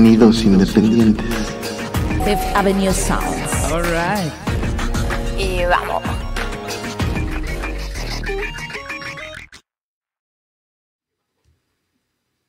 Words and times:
Sonidos 0.00 0.42
independientes. 0.44 1.26
Fifth 2.24 2.56
Avenue 2.56 2.90
Sounds. 2.90 3.70
All 3.70 3.82
right. 3.82 4.32
Y 5.38 5.66
vamos. 5.66 6.02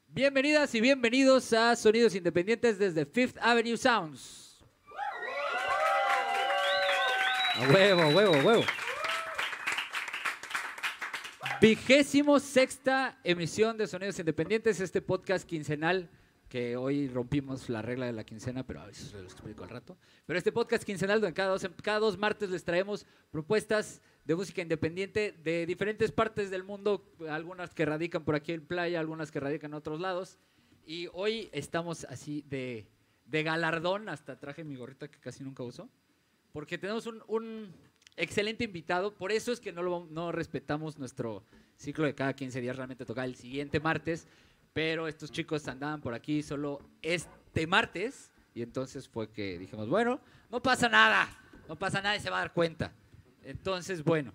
Bienvenidas 0.07 0.73
y 0.75 0.79
bienvenidos 0.79 1.51
a 1.51 1.75
Sonidos 1.75 2.15
Independientes 2.15 2.79
desde 2.79 3.05
Fifth 3.05 3.35
Avenue 3.41 3.75
Sounds. 3.75 4.63
A 7.57 7.67
huevo, 7.69 8.15
huevo, 8.15 8.47
huevo. 8.47 8.63
Vigésimo 11.59 12.39
sexta 12.39 13.19
emisión 13.25 13.77
de 13.77 13.87
Sonidos 13.87 14.17
Independientes, 14.19 14.79
este 14.79 15.01
podcast 15.01 15.45
quincenal 15.45 16.09
que 16.51 16.75
hoy 16.75 17.07
rompimos 17.07 17.69
la 17.69 17.81
regla 17.81 18.07
de 18.07 18.11
la 18.11 18.25
quincena, 18.25 18.67
pero 18.67 18.81
a 18.81 18.85
veces 18.85 19.07
se 19.07 19.15
lo 19.15 19.23
explico 19.23 19.63
al 19.63 19.69
rato. 19.69 19.97
Pero 20.25 20.37
este 20.37 20.51
podcast 20.51 20.83
quincenal 20.83 21.21
donde 21.21 21.33
cada 21.33 21.51
dos, 21.51 21.65
cada 21.81 21.99
dos 21.99 22.17
martes 22.17 22.49
les 22.49 22.65
traemos 22.65 23.05
propuestas 23.31 24.01
de 24.25 24.35
música 24.35 24.61
independiente 24.61 25.31
de 25.31 25.65
diferentes 25.65 26.11
partes 26.11 26.51
del 26.51 26.65
mundo, 26.65 27.09
algunas 27.29 27.73
que 27.73 27.85
radican 27.85 28.25
por 28.25 28.35
aquí 28.35 28.51
en 28.51 28.65
playa, 28.65 28.99
algunas 28.99 29.31
que 29.31 29.39
radican 29.39 29.71
en 29.71 29.75
otros 29.75 30.01
lados. 30.01 30.39
Y 30.85 31.07
hoy 31.13 31.49
estamos 31.53 32.03
así 32.09 32.43
de, 32.49 32.85
de 33.27 33.43
galardón, 33.43 34.09
hasta 34.09 34.37
traje 34.37 34.65
mi 34.65 34.75
gorrita 34.75 35.07
que 35.07 35.21
casi 35.21 35.45
nunca 35.45 35.63
uso, 35.63 35.89
porque 36.51 36.77
tenemos 36.77 37.05
un, 37.05 37.23
un 37.27 37.73
excelente 38.17 38.65
invitado, 38.65 39.15
por 39.15 39.31
eso 39.31 39.53
es 39.53 39.61
que 39.61 39.71
no, 39.71 39.83
lo, 39.83 40.05
no 40.11 40.33
respetamos 40.33 40.99
nuestro 40.99 41.45
ciclo 41.77 42.03
de 42.03 42.13
cada 42.13 42.33
15 42.33 42.59
días, 42.59 42.75
realmente 42.75 43.05
toca 43.05 43.23
el 43.23 43.35
siguiente 43.35 43.79
martes, 43.79 44.27
pero 44.73 45.07
estos 45.07 45.31
chicos 45.31 45.67
andaban 45.67 46.01
por 46.01 46.13
aquí 46.13 46.43
solo 46.43 46.79
este 47.01 47.67
martes, 47.67 48.31
y 48.53 48.61
entonces 48.61 49.07
fue 49.07 49.29
que 49.29 49.57
dijimos, 49.57 49.87
bueno, 49.87 50.19
no 50.49 50.61
pasa 50.61 50.89
nada, 50.89 51.29
no 51.67 51.77
pasa 51.77 52.01
nada 52.01 52.15
y 52.15 52.19
se 52.19 52.29
va 52.29 52.37
a 52.37 52.41
dar 52.41 52.53
cuenta. 52.53 52.93
Entonces, 53.43 54.03
bueno, 54.03 54.33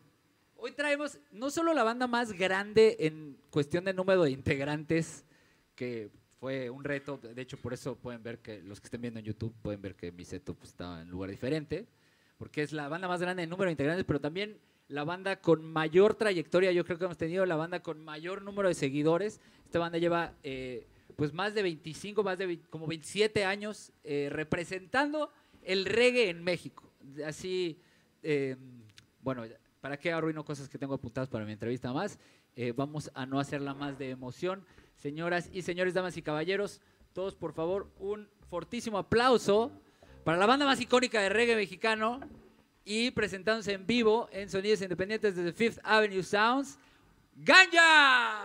hoy 0.56 0.72
traemos 0.72 1.18
no 1.32 1.50
solo 1.50 1.74
la 1.74 1.84
banda 1.84 2.06
más 2.06 2.32
grande 2.32 2.96
en 3.00 3.38
cuestión 3.50 3.84
de 3.84 3.94
número 3.94 4.22
de 4.22 4.30
integrantes, 4.30 5.24
que 5.74 6.10
fue 6.40 6.70
un 6.70 6.84
reto, 6.84 7.18
de 7.18 7.40
hecho 7.40 7.56
por 7.56 7.72
eso 7.72 7.96
pueden 7.96 8.22
ver 8.22 8.38
que 8.40 8.62
los 8.62 8.80
que 8.80 8.86
estén 8.86 9.00
viendo 9.00 9.20
en 9.20 9.26
YouTube 9.26 9.54
pueden 9.62 9.80
ver 9.80 9.94
que 9.94 10.12
mi 10.12 10.24
setup 10.24 10.62
estaba 10.62 11.00
en 11.02 11.10
lugar 11.10 11.30
diferente, 11.30 11.86
porque 12.38 12.62
es 12.62 12.72
la 12.72 12.88
banda 12.88 13.08
más 13.08 13.20
grande 13.20 13.42
en 13.42 13.50
número 13.50 13.66
de 13.66 13.72
integrantes, 13.72 14.04
pero 14.04 14.20
también 14.20 14.58
la 14.88 15.04
banda 15.04 15.36
con 15.36 15.64
mayor 15.64 16.14
trayectoria, 16.14 16.70
yo 16.72 16.84
creo 16.84 16.98
que 16.98 17.04
hemos 17.04 17.16
tenido 17.16 17.44
la 17.44 17.56
banda 17.56 17.80
con 17.80 18.04
mayor 18.04 18.42
número 18.42 18.68
de 18.68 18.74
seguidores. 18.74 19.40
Esta 19.64 19.78
banda 19.78 19.98
lleva 19.98 20.34
eh, 20.42 20.86
pues 21.16 21.32
más 21.32 21.54
de 21.54 21.62
25, 21.62 22.22
más 22.22 22.38
de 22.38 22.46
20 22.46 22.68
como 22.68 22.86
27 22.86 23.44
años 23.44 23.92
eh, 24.04 24.28
representando 24.30 25.30
el 25.62 25.86
reggae 25.86 26.28
en 26.28 26.44
México. 26.44 26.92
Así, 27.26 27.80
eh, 28.22 28.56
bueno, 29.22 29.42
¿para 29.80 29.96
qué 29.98 30.12
arruino 30.12 30.44
cosas 30.44 30.68
que 30.68 30.78
tengo 30.78 30.94
apuntadas 30.94 31.28
para 31.28 31.44
mi 31.44 31.52
entrevista 31.52 31.92
más? 31.92 32.18
Vamos 32.74 33.10
a 33.12 33.26
no 33.26 33.38
hacerla 33.38 33.74
más 33.74 33.98
de 33.98 34.08
emoción. 34.08 34.64
Señoras 34.96 35.50
y 35.52 35.60
señores, 35.60 35.92
damas 35.92 36.16
y 36.16 36.22
caballeros, 36.22 36.80
todos 37.12 37.34
por 37.34 37.52
favor, 37.52 37.90
un 37.98 38.30
fortísimo 38.48 38.96
aplauso 38.96 39.70
para 40.24 40.38
la 40.38 40.46
banda 40.46 40.64
más 40.64 40.80
icónica 40.80 41.20
de 41.20 41.28
reggae 41.28 41.54
mexicano 41.54 42.20
y 42.86 43.10
presentándose 43.10 43.72
en 43.72 43.84
vivo 43.84 44.28
en 44.32 44.48
Sonidos 44.48 44.80
Independientes 44.80 45.34
desde 45.34 45.52
Fifth 45.52 45.80
Avenue 45.82 46.22
Sounds, 46.22 46.78
Ganja. 47.34 48.40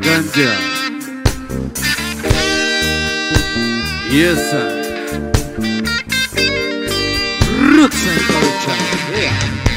Ganja. 0.00 0.72
Yes. 4.10 4.52
Roots 7.74 8.06
and 8.06 8.20
culture. 8.28 9.71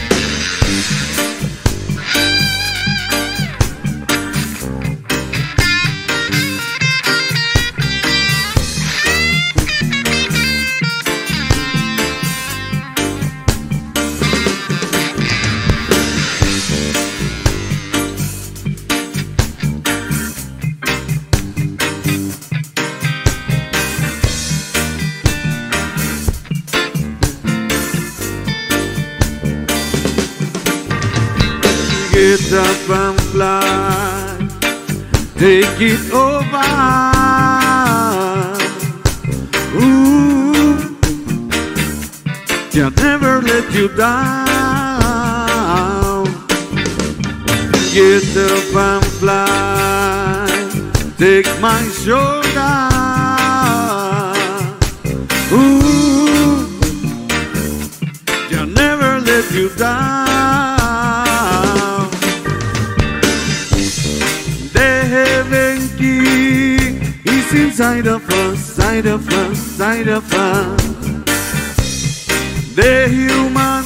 Take 35.45 35.79
it 35.79 36.11
over. 36.11 36.69
Ooh, 39.79 40.97
can 42.71 42.91
never 42.95 43.33
let 43.43 43.65
you 43.71 43.87
down. 43.89 44.15
Get 47.93 48.35
up 48.49 48.75
and 48.87 49.05
fly, 49.19 50.47
take 51.19 51.49
my 51.61 51.81
shoulder. 52.01 52.77
Ooh, 55.53 56.65
can 58.49 58.73
never 58.73 59.19
let 59.19 59.45
you 59.51 59.69
down. 59.77 60.24
Is 67.85 67.95
inside 67.95 68.07
of 68.07 68.29
us, 68.29 68.59
side 68.59 69.05
of 69.05 69.29
us, 69.29 69.59
side 69.59 70.07
of 70.07 70.33
us. 70.33 70.81
The 72.75 73.07
human 73.07 73.84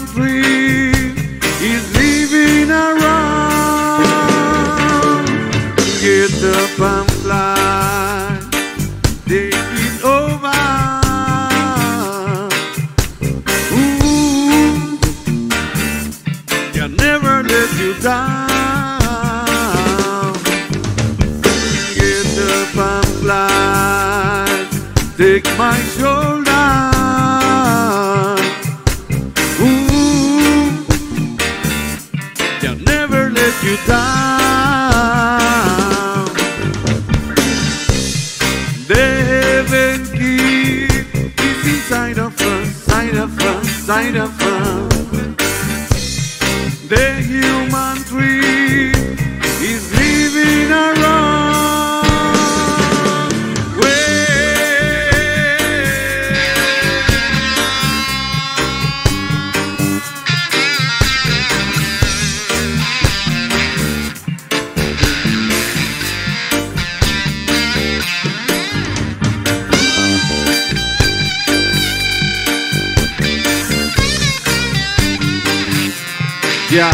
Yeah, 76.72 76.92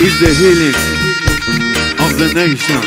is 0.00 0.20
the 0.20 0.32
healing 0.38 0.76
of 1.98 2.16
the 2.18 2.32
nation. 2.34 2.80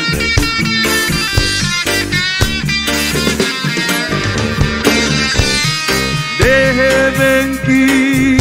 The 6.38 6.72
heaven 6.72 7.56
whiskey 7.66 8.36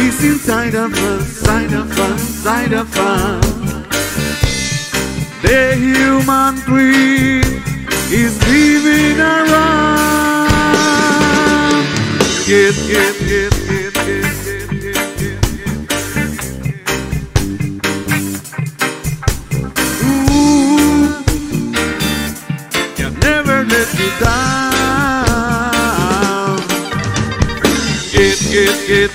is 0.00 0.24
inside 0.24 0.74
of 0.74 0.92
us, 0.92 1.26
side 1.26 1.72
of 1.72 1.98
us, 1.98 2.20
side 2.22 2.72
of 2.72 2.96
us. 2.98 3.46
The 5.42 5.76
human 5.76 6.60
queen 6.62 7.42
is 8.10 8.38
leaving 8.48 9.20
around. 9.20 10.04
Get, 12.46 12.74
get, 12.86 13.18
get, 13.28 13.53
Get, 28.54 28.86
get, 28.86 29.13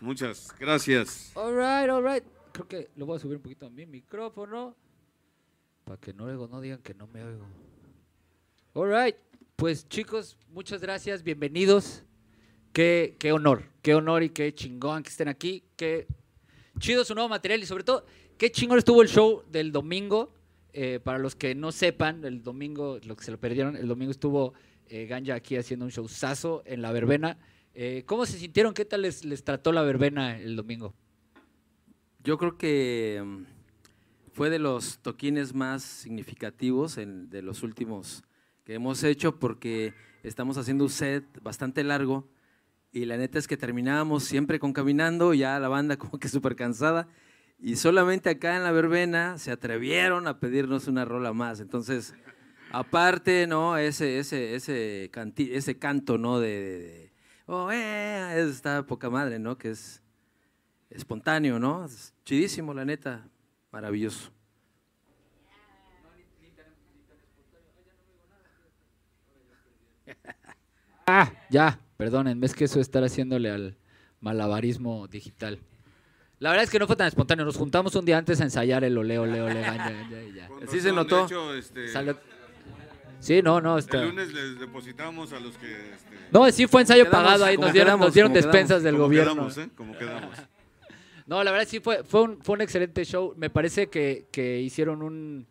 Muchas 0.00 0.54
gracias. 0.58 1.32
All 1.34 1.54
right, 1.54 1.90
all 1.90 2.02
right. 2.02 2.24
Creo 2.52 2.68
que 2.68 2.90
lo 2.96 3.06
voy 3.06 3.16
a 3.16 3.18
subir 3.20 3.36
un 3.36 3.42
poquito 3.42 3.66
a 3.66 3.70
mi 3.70 3.86
micrófono. 3.86 4.74
Para 5.84 5.98
que 5.98 6.12
no, 6.12 6.26
luego 6.26 6.48
no 6.48 6.60
digan 6.60 6.80
que 6.82 6.94
no 6.94 7.06
me 7.06 7.22
oigo. 7.22 7.46
All 8.74 8.90
right. 8.90 9.16
Pues 9.56 9.88
chicos, 9.88 10.38
muchas 10.48 10.80
gracias. 10.80 11.22
Bienvenidos. 11.22 12.04
Qué, 12.72 13.16
qué 13.18 13.32
honor. 13.32 13.64
Qué 13.82 13.94
honor 13.94 14.22
y 14.22 14.30
qué 14.30 14.54
chingón 14.54 15.02
que 15.02 15.10
estén 15.10 15.28
aquí. 15.28 15.64
Qué 15.76 16.06
chido 16.78 17.04
su 17.04 17.14
nuevo 17.14 17.28
material 17.28 17.62
y 17.62 17.66
sobre 17.66 17.84
todo, 17.84 18.06
qué 18.38 18.50
chingón 18.50 18.78
estuvo 18.78 19.02
el 19.02 19.08
show 19.08 19.44
del 19.50 19.72
domingo. 19.72 20.32
Eh, 20.72 21.00
para 21.02 21.18
los 21.18 21.34
que 21.34 21.54
no 21.54 21.72
sepan, 21.72 22.24
el 22.24 22.42
domingo, 22.42 22.98
los 23.04 23.16
que 23.16 23.24
se 23.24 23.32
lo 23.32 23.38
perdieron, 23.38 23.76
el 23.76 23.88
domingo 23.88 24.12
estuvo 24.12 24.54
eh, 24.88 25.06
Ganja 25.06 25.34
aquí 25.34 25.56
haciendo 25.56 25.84
un 25.84 25.90
showzazo 25.90 26.62
en 26.64 26.80
la 26.80 26.92
verbena. 26.92 27.38
Eh, 27.74 28.02
¿Cómo 28.06 28.26
se 28.26 28.38
sintieron? 28.38 28.74
¿Qué 28.74 28.84
tal 28.84 29.02
les, 29.02 29.24
les 29.24 29.44
trató 29.44 29.72
la 29.72 29.82
verbena 29.82 30.38
el 30.38 30.56
domingo? 30.56 30.94
Yo 32.22 32.36
creo 32.36 32.58
que 32.58 33.22
mm, 33.24 33.44
fue 34.32 34.50
de 34.50 34.58
los 34.58 34.98
toquines 34.98 35.54
más 35.54 35.82
significativos 35.82 36.96
de 36.96 37.42
los 37.42 37.62
últimos 37.62 38.22
que 38.64 38.74
hemos 38.74 39.02
hecho 39.04 39.38
porque 39.38 39.94
estamos 40.22 40.56
haciendo 40.58 40.84
un 40.84 40.90
set 40.90 41.24
bastante 41.42 41.84
largo 41.84 42.28
y 42.92 43.04
la 43.04 43.16
neta 43.16 43.38
es 43.38 43.46
que 43.46 43.56
terminábamos 43.56 44.24
siempre 44.24 44.58
con 44.58 44.72
caminando, 44.72 45.32
ya 45.34 45.58
la 45.58 45.68
banda 45.68 45.96
como 45.98 46.18
que 46.18 46.28
súper 46.28 46.56
cansada 46.56 47.08
y 47.62 47.76
solamente 47.76 48.30
acá 48.30 48.56
en 48.56 48.64
la 48.64 48.72
verbena 48.72 49.36
se 49.38 49.50
atrevieron 49.50 50.26
a 50.26 50.40
pedirnos 50.40 50.88
una 50.88 51.04
rola 51.04 51.34
más. 51.34 51.60
Entonces, 51.60 52.14
aparte, 52.70 53.46
¿no? 53.46 53.76
Ese, 53.76 54.18
ese, 54.18 54.54
ese, 54.54 55.78
canto, 55.78 56.16
¿no? 56.16 56.40
De, 56.40 57.09
oh, 57.50 57.70
eh, 57.72 58.40
está 58.48 58.82
poca 58.86 59.10
madre, 59.10 59.38
¿no? 59.38 59.58
Que 59.58 59.70
es 59.70 60.02
espontáneo, 60.88 61.58
¿no? 61.58 61.84
Es 61.84 62.14
chidísimo, 62.24 62.72
la 62.74 62.84
neta. 62.84 63.28
Maravilloso. 63.72 64.30
Ah, 71.06 71.32
ya, 71.50 71.80
perdonen, 71.96 72.42
es 72.44 72.54
que 72.54 72.64
eso 72.64 72.80
es 72.80 72.86
estar 72.86 73.02
haciéndole 73.02 73.50
al 73.50 73.76
malabarismo 74.20 75.08
digital. 75.08 75.58
La 76.38 76.50
verdad 76.50 76.64
es 76.64 76.70
que 76.70 76.78
no 76.78 76.86
fue 76.86 76.96
tan 76.96 77.08
espontáneo, 77.08 77.44
nos 77.44 77.56
juntamos 77.56 77.94
un 77.96 78.04
día 78.04 78.16
antes 78.16 78.40
a 78.40 78.44
ensayar 78.44 78.84
el 78.84 78.96
ole, 78.96 79.18
ole, 79.18 79.42
ole, 79.42 79.60
ganja, 79.60 79.90
ganja, 79.90 80.22
y 80.22 80.32
ya. 80.34 80.48
Con 80.48 80.68
Sí 80.68 80.80
se 80.80 80.92
notó. 80.92 81.18
De 81.18 81.24
hecho, 81.24 81.54
este, 81.54 81.88
Salió- 81.88 82.18
Sí, 83.20 83.42
no, 83.42 83.60
no, 83.60 83.78
está... 83.78 84.02
el 84.02 84.08
lunes 84.08 84.32
les 84.32 84.58
depositamos 84.58 85.32
a 85.32 85.40
los 85.40 85.56
que. 85.58 85.66
este, 85.70 86.16
No, 86.32 86.50
sí 86.50 86.66
fue 86.66 86.80
ensayo 86.80 87.04
Quedamos 87.04 87.24
pagado 87.24 87.44
ahí, 87.44 87.56
nos 87.56 87.72
dieron, 87.72 87.88
quedamos, 87.88 88.06
nos 88.06 88.14
dieron 88.14 88.32
despensas 88.32 88.82
del 88.82 88.94
como 88.94 89.04
gobierno. 89.04 89.32
quedamos, 89.34 89.58
¿eh? 89.58 89.68
Como 89.76 89.96
quedamos. 89.96 90.36
No, 91.26 91.44
la 91.44 91.52
verdad 91.52 91.68
sí 91.68 91.78
fue, 91.78 92.02
fue, 92.02 92.22
un, 92.22 92.42
fue 92.42 92.54
un 92.56 92.60
excelente 92.62 93.04
show. 93.04 93.34
Me 93.36 93.50
parece 93.50 93.86
que, 93.88 94.26
que 94.32 94.60
hicieron 94.60 95.00
un, 95.00 95.46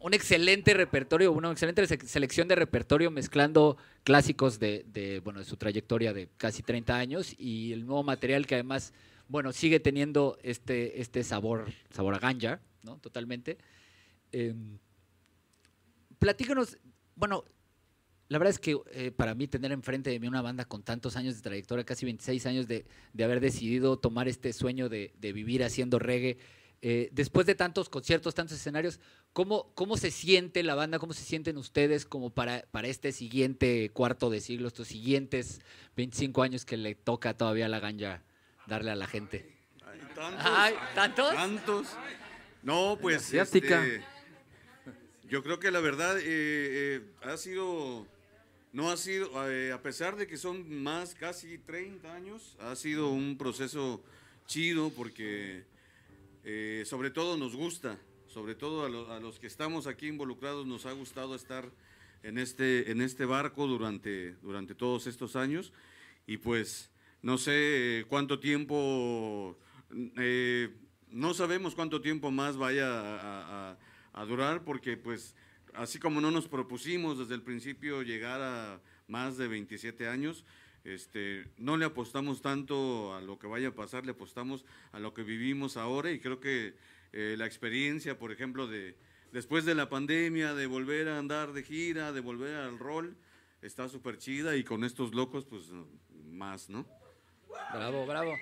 un 0.00 0.14
excelente 0.14 0.72
repertorio, 0.72 1.32
una 1.32 1.50
excelente 1.50 1.86
se- 1.86 1.98
selección 2.06 2.48
de 2.48 2.54
repertorio 2.54 3.10
mezclando 3.10 3.76
clásicos 4.04 4.58
de, 4.58 4.86
de, 4.90 5.20
bueno, 5.20 5.40
de 5.40 5.44
su 5.44 5.58
trayectoria 5.58 6.14
de 6.14 6.30
casi 6.38 6.62
30 6.62 6.96
años 6.96 7.34
y 7.38 7.74
el 7.74 7.84
nuevo 7.84 8.02
material 8.04 8.46
que 8.46 8.54
además, 8.54 8.94
bueno, 9.28 9.52
sigue 9.52 9.80
teniendo 9.80 10.38
este, 10.42 10.98
este 11.02 11.24
sabor, 11.24 11.66
sabor 11.90 12.14
a 12.14 12.18
ganja, 12.18 12.60
¿no? 12.82 12.96
Totalmente. 13.00 13.58
Em, 14.32 14.78
platícanos, 16.20 16.78
bueno, 17.16 17.44
la 18.28 18.38
verdad 18.38 18.54
es 18.54 18.60
que 18.60 18.78
eh, 18.92 19.10
para 19.10 19.34
mí 19.34 19.48
tener 19.48 19.72
enfrente 19.72 20.10
de 20.10 20.20
mí 20.20 20.28
una 20.28 20.42
banda 20.42 20.64
con 20.64 20.84
tantos 20.84 21.16
años 21.16 21.34
de 21.34 21.42
trayectoria, 21.42 21.84
casi 21.84 22.04
26 22.04 22.46
años 22.46 22.68
de, 22.68 22.86
de 23.12 23.24
haber 23.24 23.40
decidido 23.40 23.98
tomar 23.98 24.28
este 24.28 24.52
sueño 24.52 24.88
de, 24.88 25.12
de 25.18 25.32
vivir 25.32 25.64
haciendo 25.64 25.98
reggae, 25.98 26.38
eh, 26.82 27.10
después 27.12 27.46
de 27.46 27.54
tantos 27.54 27.90
conciertos, 27.90 28.34
tantos 28.34 28.56
escenarios, 28.56 29.00
¿cómo, 29.34 29.72
¿cómo 29.74 29.98
se 29.98 30.10
siente 30.10 30.62
la 30.62 30.74
banda? 30.74 30.98
¿Cómo 30.98 31.12
se 31.12 31.24
sienten 31.24 31.58
ustedes 31.58 32.06
como 32.06 32.30
para, 32.30 32.64
para 32.70 32.88
este 32.88 33.12
siguiente 33.12 33.90
cuarto 33.90 34.30
de 34.30 34.40
siglo, 34.40 34.68
estos 34.68 34.88
siguientes 34.88 35.60
25 35.96 36.42
años 36.42 36.64
que 36.64 36.78
le 36.78 36.94
toca 36.94 37.36
todavía 37.36 37.66
a 37.66 37.68
la 37.68 37.80
ganja 37.80 38.22
darle 38.66 38.92
a 38.92 38.96
la 38.96 39.06
gente? 39.06 39.58
Ay, 39.84 40.00
tantos. 40.14 40.46
Ay, 40.46 40.74
¿tantos? 40.94 41.34
Tantos. 41.34 41.86
No, 42.62 42.98
pues. 43.00 43.16
Asiática. 43.16 43.84
este, 43.84 44.04
yo 45.30 45.42
creo 45.42 45.58
que 45.60 45.70
la 45.70 45.80
verdad 45.80 46.18
eh, 46.18 46.22
eh, 46.26 47.02
ha 47.22 47.36
sido. 47.36 48.06
No 48.72 48.90
ha 48.90 48.96
sido, 48.96 49.30
eh, 49.50 49.72
a 49.72 49.82
pesar 49.82 50.14
de 50.16 50.28
que 50.28 50.36
son 50.36 50.82
más, 50.82 51.14
casi 51.16 51.58
30 51.58 52.14
años, 52.14 52.56
ha 52.60 52.76
sido 52.76 53.10
un 53.10 53.36
proceso 53.36 54.00
chido 54.46 54.90
porque 54.90 55.64
sobre 56.84 57.10
todo 57.10 57.36
nos 57.36 57.56
gusta, 57.56 57.98
sobre 58.28 58.54
todo 58.54 58.84
a, 58.84 58.88
lo- 58.88 59.12
a 59.12 59.18
los 59.18 59.40
que 59.40 59.48
estamos 59.48 59.86
aquí 59.88 60.06
involucrados 60.06 60.66
nos 60.66 60.86
ha 60.86 60.92
gustado 60.92 61.34
estar 61.34 61.68
en 62.22 62.38
este, 62.38 62.92
en 62.92 63.00
este 63.02 63.24
barco 63.24 63.66
durante, 63.66 64.34
durante 64.36 64.74
todos 64.76 65.08
estos 65.08 65.34
años 65.34 65.72
y 66.28 66.36
pues 66.36 66.90
no 67.22 67.38
sé 67.38 68.04
cuánto 68.08 68.38
tiempo, 68.38 69.58
no 71.10 71.34
sabemos 71.34 71.74
cuánto 71.74 72.00
tiempo 72.00 72.30
más 72.30 72.56
vaya 72.56 72.86
a- 72.88 73.78
a 74.12 74.24
durar 74.24 74.64
porque 74.64 74.96
pues 74.96 75.34
así 75.74 75.98
como 75.98 76.20
no 76.20 76.30
nos 76.30 76.48
propusimos 76.48 77.18
desde 77.18 77.34
el 77.34 77.42
principio 77.42 78.02
llegar 78.02 78.40
a 78.40 78.80
más 79.08 79.36
de 79.36 79.48
27 79.48 80.08
años, 80.08 80.44
este, 80.84 81.46
no 81.58 81.76
le 81.76 81.84
apostamos 81.84 82.40
tanto 82.42 83.14
a 83.14 83.20
lo 83.20 83.38
que 83.38 83.46
vaya 83.46 83.68
a 83.68 83.74
pasar, 83.74 84.04
le 84.06 84.12
apostamos 84.12 84.64
a 84.92 84.98
lo 84.98 85.12
que 85.12 85.22
vivimos 85.22 85.76
ahora 85.76 86.10
y 86.10 86.20
creo 86.20 86.40
que 86.40 86.74
eh, 87.12 87.34
la 87.38 87.46
experiencia, 87.46 88.18
por 88.18 88.32
ejemplo, 88.32 88.66
de 88.66 88.96
después 89.32 89.64
de 89.64 89.74
la 89.74 89.88
pandemia, 89.88 90.54
de 90.54 90.66
volver 90.66 91.08
a 91.08 91.18
andar 91.18 91.52
de 91.52 91.62
gira, 91.62 92.12
de 92.12 92.20
volver 92.20 92.56
al 92.56 92.78
rol, 92.78 93.16
está 93.62 93.88
súper 93.88 94.18
chida 94.18 94.56
y 94.56 94.64
con 94.64 94.84
estos 94.84 95.14
locos, 95.14 95.44
pues 95.44 95.70
más, 96.30 96.68
¿no? 96.70 96.86
Bravo, 97.72 98.06
bravo. 98.06 98.32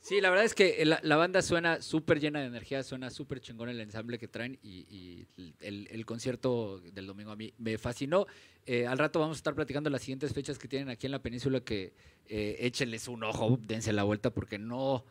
Sí, 0.00 0.20
la 0.20 0.30
verdad 0.30 0.44
es 0.44 0.54
que 0.54 0.84
la, 0.84 1.00
la 1.02 1.16
banda 1.16 1.42
suena 1.42 1.82
súper 1.82 2.20
llena 2.20 2.40
de 2.40 2.46
energía, 2.46 2.82
suena 2.82 3.10
súper 3.10 3.40
chingón 3.40 3.68
el 3.68 3.80
ensamble 3.80 4.18
que 4.18 4.28
traen 4.28 4.58
y, 4.62 5.26
el, 5.60 5.88
el 5.90 6.06
concierto 6.06 6.80
del 6.80 7.06
domingo 7.06 7.32
a 7.32 7.36
mí 7.36 7.52
me 7.58 7.76
fascinó. 7.78 8.26
Eh, 8.64 8.86
al 8.86 8.98
rato 8.98 9.18
vamos 9.18 9.36
a 9.36 9.40
estar 9.40 9.54
platicando 9.54 9.90
las 9.90 10.02
siguientes 10.02 10.32
fechas 10.32 10.58
que 10.58 10.68
tienen 10.68 10.88
aquí 10.88 11.06
en 11.06 11.12
la 11.12 11.20
península 11.20 11.60
que 11.60 11.92
eh, 12.28 12.56
échenles 12.60 13.08
un 13.08 13.24
ojo, 13.24 13.58
dense 13.62 13.92
la 13.92 14.04
vuelta 14.04 14.30
porque 14.30 14.58
no... 14.58 15.04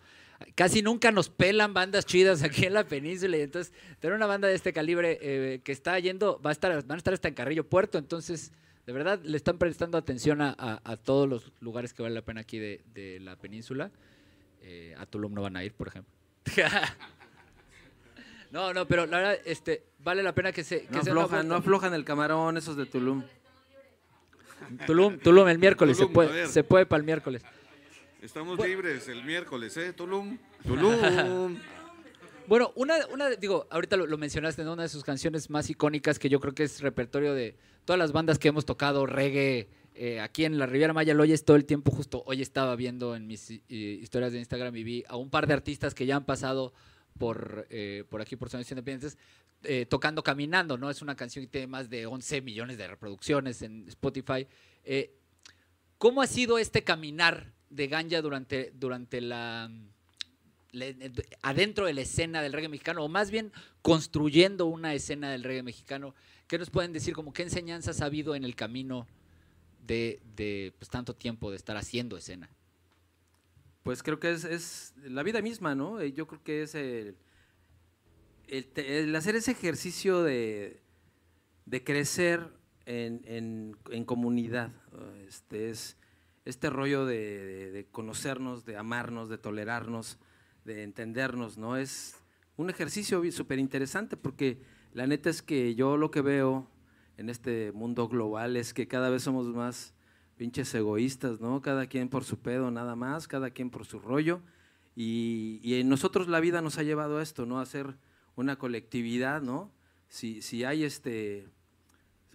Casi 0.54 0.84
nunca 0.84 1.12
nos 1.12 1.30
pelan 1.30 1.74
bandas 1.74 2.06
chidas 2.06 2.44
aquí 2.44 2.66
en 2.66 2.74
la 2.74 2.84
península 2.84 3.38
y 3.38 3.42
entonces 3.42 3.74
tener 4.00 4.16
una 4.16 4.28
banda 4.28 4.48
de 4.48 4.54
este 4.54 4.72
calibre 4.72 5.18
eh, 5.20 5.62
que 5.64 5.72
está 5.72 6.00
yendo, 6.00 6.40
va 6.40 6.52
a 6.52 6.54
estar, 6.54 6.72
van 6.86 6.96
a 6.96 6.98
estar 6.98 7.14
hasta 7.14 7.28
en 7.28 7.34
Carrillo 7.34 7.68
Puerto, 7.68 7.98
entonces 7.98 8.52
de 8.86 8.94
verdad 8.94 9.20
le 9.24 9.36
están 9.36 9.58
prestando 9.58 9.98
atención 9.98 10.40
a, 10.42 11.00
todos 11.04 11.28
los 11.28 11.52
lugares 11.60 11.94
que 11.94 12.04
vale 12.04 12.14
la 12.14 12.22
pena 12.22 12.42
aquí 12.42 12.60
de 12.60 13.20
la 13.22 13.36
península. 13.36 13.92
Eh, 14.62 14.96
a 14.98 15.06
Tulum 15.06 15.34
no 15.34 15.42
van 15.42 15.56
a 15.56 15.64
ir, 15.64 15.74
por 15.74 15.88
ejemplo. 15.88 16.14
no, 18.52 18.74
no, 18.74 18.88
pero 18.88 19.06
la 19.06 19.18
verdad, 19.18 19.40
este, 19.46 19.84
vale 20.00 20.24
la 20.24 20.34
pena 20.34 20.52
que 20.52 20.64
se... 20.64 20.84
Que 20.84 20.98
No 20.98 21.04
se 21.04 21.10
aflojan, 21.12 21.48
no 21.48 21.56
aflojan 21.56 21.94
el 21.94 22.06
camarón 22.06 22.58
esos 22.58 22.76
de 22.76 22.86
Tulum. 22.86 23.24
Tulum, 24.86 25.20
Tulum 25.20 25.48
el 25.48 25.60
miércoles, 25.60 25.98
Tulum, 25.98 26.10
se 26.10 26.14
puede, 26.14 26.48
se 26.48 26.64
puede 26.64 26.86
para 26.86 27.00
el 27.00 27.06
miércoles. 27.06 27.44
Estamos 28.22 28.60
libres 28.60 29.08
el 29.08 29.24
miércoles, 29.24 29.78
¿eh? 29.78 29.94
Tulum. 29.94 30.38
Tulum. 30.66 31.58
Bueno, 32.48 32.72
una, 32.76 33.06
una 33.08 33.30
digo, 33.32 33.68
ahorita 33.70 33.98
lo, 33.98 34.08
lo 34.08 34.18
mencionaste, 34.18 34.64
¿no? 34.64 34.72
Una 34.72 34.84
de 34.84 34.90
sus 34.90 35.04
canciones 35.04 35.50
más 35.50 35.70
icónicas 35.70 36.18
que 36.18 36.30
yo 36.30 36.40
creo 36.40 36.56
que 36.56 36.64
es 36.64 36.80
repertorio 36.80 37.34
de 37.34 37.58
todas 37.84 38.00
las 38.00 38.14
bandas 38.14 38.40
que 38.40 38.48
hemos 38.48 38.66
tocado 38.66 39.06
reggae 39.06 39.68
eh, 39.98 40.20
aquí 40.20 40.46
en 40.46 40.60
la 40.60 40.68
Riviera 40.68 40.94
Maya, 40.94 41.14
lo 41.14 41.24
oyes 41.24 41.44
todo 41.44 41.58
el 41.58 41.66
tiempo. 41.66 41.92
Justo 41.92 42.24
hoy 42.28 42.42
estaba 42.42 42.76
viendo 42.76 43.16
en 43.16 43.26
mis 43.26 43.50
eh, 43.50 43.60
historias 43.70 44.32
de 44.32 44.40
Instagram 44.40 44.76
y 44.76 44.84
vi 44.84 45.04
a 45.08 45.18
un 45.18 45.30
par 45.30 45.48
de 45.48 45.54
artistas 45.54 45.96
que 45.96 46.06
ya 46.06 46.16
han 46.16 46.26
pasado 46.26 46.72
por, 47.18 47.68
eh, 47.72 48.04
por 48.10 48.22
aquí, 48.22 48.36
por 48.36 48.50
Sonidos 48.50 48.70
Independientes, 48.72 49.18
eh, 49.64 49.88
tocando 49.88 50.24
Caminando, 50.24 50.78
¿no? 50.78 50.92
Es 50.92 51.02
una 51.02 51.16
canción 51.16 51.46
que 51.46 51.52
tiene 51.52 51.68
más 51.68 51.90
de 51.90 52.06
11 52.06 52.42
millones 52.42 52.78
de 52.78 52.88
reproducciones 52.88 53.64
en 53.64 53.88
Spotify. 53.88 54.48
¿Cómo 55.98 56.22
ha 56.22 56.28
sido 56.28 56.60
este 56.60 56.84
caminar 56.84 57.54
de 57.72 57.88
Ganja 57.88 58.22
durante, 58.22 58.72
durante 58.76 59.20
la, 59.20 59.72
adentro 61.42 61.88
de 61.88 61.94
la 61.96 62.02
escena 62.02 62.44
del 62.44 62.54
reggae 62.54 62.70
mexicano, 62.70 63.04
o 63.04 63.10
más 63.10 63.32
bien 63.32 63.52
construyendo 63.82 64.68
una 64.68 64.94
escena 64.94 65.32
del 65.32 65.44
reggae 65.44 65.64
mexicano? 65.64 66.14
¿Qué 66.46 66.60
nos 66.60 66.70
pueden 66.70 66.94
decir? 66.94 67.16
Como 67.16 67.34
qué 67.34 67.42
enseñanzas 67.42 68.02
ha 68.02 68.06
habido 68.06 68.36
en 68.36 68.44
el 68.44 68.56
camino 68.56 69.08
de, 69.88 70.22
de, 70.36 70.74
pues, 70.78 70.90
tanto 70.90 71.16
tiempo 71.16 71.50
de 71.50 71.58
estar 71.58 71.78
haciendo 71.78 72.18
escena? 72.18 72.50
Pues 73.84 74.04
creo 74.04 74.20
que 74.20 74.32
es, 74.32 74.44
es 74.44 74.94
la 75.04 75.24
vida 75.24 75.42
misma, 75.42 75.74
¿no? 75.74 76.00
Eh, 76.02 76.12
Yo 76.14 76.28
creo 76.28 76.44
que 76.44 76.64
es 76.64 76.76
el, 76.76 77.16
el 78.48 79.16
hacer 79.16 79.36
ese 79.36 79.52
ejercicio 79.52 80.24
de, 80.24 80.82
de 81.66 81.84
crecer 81.84 82.50
en, 82.86 83.22
en- 83.26 83.78
en 83.92 84.06
comunidad. 84.06 84.72
Este, 85.28 85.70
es 85.70 85.98
este 86.46 86.70
rollo 86.70 87.06
de, 87.06 87.18
de- 87.46 87.72
de 87.72 87.86
conocernos, 87.86 88.66
de 88.66 88.78
amarnos, 88.78 89.30
de 89.30 89.38
tolerarnos, 89.38 90.18
de 90.66 90.84
entendernos, 90.84 91.58
¿no? 91.58 91.78
Es 91.78 92.16
un 92.58 92.70
ejercicio 92.70 93.22
súper 93.32 93.60
interesante 93.60 94.18
porque 94.18 94.60
la 94.94 95.08
neta 95.08 95.30
es 95.30 95.42
que 95.42 95.76
yo 95.76 95.96
lo 95.98 96.10
que 96.12 96.22
veo 96.22 96.68
en 97.18 97.30
este 97.30 97.72
mundo 97.74 98.08
global 98.08 98.56
es 98.56 98.74
que 98.74 98.88
cada 98.88 99.10
vez 99.10 99.24
somos 99.24 99.48
más 99.48 99.94
pinches 100.38 100.74
egoístas, 100.74 101.42
¿no? 101.42 101.62
Cada 101.62 101.88
quien 101.88 102.10
por 102.10 102.24
su 102.24 102.40
pedo 102.40 102.72
nada 102.72 102.96
más, 102.96 103.28
cada 103.28 103.50
quien 103.50 103.70
por 103.70 103.86
su 103.86 104.00
rollo. 104.00 104.42
Y, 104.96 105.60
y 105.64 105.80
en 105.80 105.90
nosotros 105.90 106.28
la 106.28 106.40
vida 106.40 106.62
nos 106.62 106.78
ha 106.78 106.84
llevado 106.84 107.18
a 107.18 107.24
esto, 107.24 107.46
¿no? 107.46 107.60
A 107.60 107.66
ser 107.66 107.98
una 108.36 108.58
colectividad, 108.58 109.42
¿no? 109.42 109.72
Si, 110.10 110.42
si 110.42 110.64
hay 110.64 110.84
este 110.84 111.50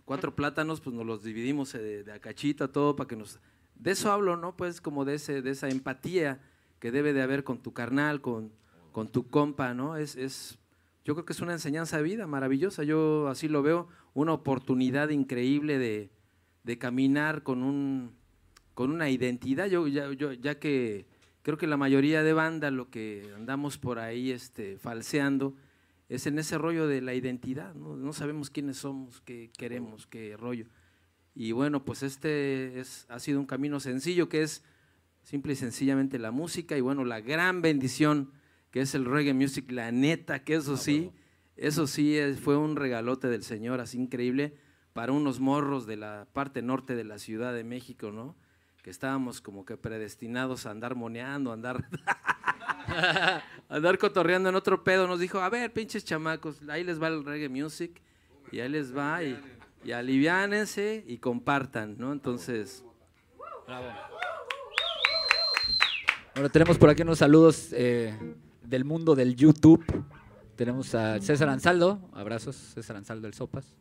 cuatro 0.05 0.35
plátanos, 0.35 0.81
pues 0.81 0.95
nos 0.95 1.07
los 1.07 1.23
dividimos 1.23 1.75
eh, 1.75 1.79
de, 1.79 2.05
de 2.05 2.13
a 2.13 2.21
cachita, 2.21 2.69
todo 2.69 2.97
para 2.97 3.09
que 3.09 3.17
nos... 3.17 3.39
De 3.77 3.93
eso 3.93 4.13
hablo, 4.13 4.37
¿no? 4.37 4.57
Pues 4.57 4.81
como 4.81 5.05
de, 5.05 5.15
ese, 5.15 5.43
de 5.43 5.51
esa 5.51 5.69
empatía 5.69 6.41
que 6.81 6.91
debe 6.91 7.13
de 7.13 7.23
haber 7.23 7.45
con 7.45 7.63
tu 7.63 7.73
carnal, 7.73 8.21
con, 8.21 8.53
con 8.91 9.09
tu 9.09 9.29
compa, 9.29 9.75
¿no? 9.75 9.97
Es, 9.97 10.17
es, 10.17 10.59
yo 11.05 11.15
creo 11.15 11.25
que 11.25 11.33
es 11.33 11.41
una 11.41 11.53
enseñanza 11.53 11.97
de 11.97 12.03
vida 12.05 12.27
maravillosa, 12.27 12.85
yo 12.85 13.29
así 13.29 13.49
lo 13.49 13.63
veo, 13.63 13.89
una 14.15 14.33
oportunidad 14.33 15.09
increíble 15.09 15.79
de, 15.79 16.11
de 16.65 16.79
caminar 16.79 17.43
con, 17.43 17.63
un, 17.63 18.13
con 18.75 18.91
una 18.91 19.11
identidad, 19.11 19.67
yo, 19.67 19.87
ya, 19.89 20.13
yo, 20.13 20.33
ya 20.33 20.59
que 20.59 21.07
creo 21.43 21.59
que 21.59 21.67
la 21.67 21.77
mayoría 21.77 22.23
de 22.23 22.33
banda 22.33 22.71
lo 22.71 22.91
que 22.91 23.33
andamos 23.37 23.79
por 23.79 23.99
ahí 23.99 24.31
este, 24.31 24.79
falseando 24.79 25.57
es 26.09 26.27
en 26.27 26.39
ese 26.39 26.59
rollo 26.59 26.87
de 26.87 27.01
la 27.01 27.15
identidad, 27.15 27.75
¿no? 27.75 27.97
No 27.97 28.13
sabemos 28.13 28.51
quiénes 28.51 28.77
somos, 28.77 29.21
qué 29.23 29.51
queremos, 29.57 30.07
qué 30.07 30.37
rollo. 30.37 30.67
Y 31.35 31.53
bueno, 31.53 31.85
pues 31.85 32.03
este 32.03 32.79
es, 32.79 33.07
ha 33.09 33.19
sido 33.19 33.41
un 33.41 33.47
camino 33.47 33.81
sencillo 33.81 34.29
que 34.29 34.43
es 34.43 34.63
simple 35.23 35.55
y 35.55 35.57
sencillamente 35.57 36.19
la 36.19 36.31
música 36.31 36.77
y 36.77 36.83
bueno, 36.83 37.05
la 37.05 37.21
gran 37.21 37.63
bendición 37.63 38.31
que 38.73 38.81
es 38.81 38.95
el 38.97 39.05
reggae 39.05 39.33
music, 39.35 39.71
la 39.71 39.93
neta, 39.93 40.43
que 40.43 40.55
eso 40.57 40.77
sí, 40.77 41.13
eso 41.57 41.87
sí 41.87 42.19
es- 42.19 42.41
fue 42.41 42.57
un 42.57 42.75
regalote 42.75 43.29
del 43.29 43.45
Señor, 43.45 43.81
así 43.81 43.99
increíble, 43.99 44.55
para 44.95 45.13
unos 45.13 45.39
morros 45.39 45.87
de 45.87 45.97
la 45.97 46.27
parte 46.33 46.61
norte 46.63 46.97
de 46.97 47.05
la 47.05 47.19
Ciudad 47.19 47.55
de 47.55 47.63
México, 47.65 48.11
¿no? 48.11 48.35
Que 48.83 48.91
estábamos 48.91 49.41
como 49.41 49.65
que 49.65 49.77
predestinados 49.77 50.67
a 50.67 50.71
andar 50.73 50.97
moneando, 50.97 51.51
a 51.51 51.55
andar, 51.55 51.85
a 52.89 53.43
andar 53.69 53.97
cotorreando 53.99 54.49
en 54.49 54.55
otro 54.57 54.83
pedo. 54.83 55.07
Nos 55.07 55.21
dijo, 55.21 55.39
a 55.41 55.49
ver, 55.49 55.73
pinches 55.73 56.05
chamacos, 56.05 56.57
ahí 56.69 56.83
les 56.83 57.01
va 57.01 57.09
el 57.09 57.25
reggae 57.25 57.49
music, 57.49 58.01
y 58.51 58.59
ahí 58.61 58.69
les 58.69 58.95
va, 58.97 59.23
y, 59.23 59.39
y 59.85 59.93
aliviánense 59.93 61.05
y 61.07 61.19
compartan, 61.19 61.97
¿no? 61.99 62.13
Entonces, 62.13 62.85
Bueno, 66.35 66.49
tenemos 66.51 66.79
por 66.79 66.89
aquí 66.91 67.03
unos 67.03 67.19
saludos 67.19 67.69
eh, 67.73 68.15
del 68.65 68.85
mundo 68.85 69.15
del 69.15 69.35
YouTube. 69.37 69.85
Tenemos 70.57 70.95
a 70.95 71.21
César 71.21 71.49
Ansaldo, 71.49 72.09
abrazos, 72.13 72.57
César 72.57 72.97
Ansaldo 72.97 73.23
del 73.23 73.35
Sopas. 73.35 73.77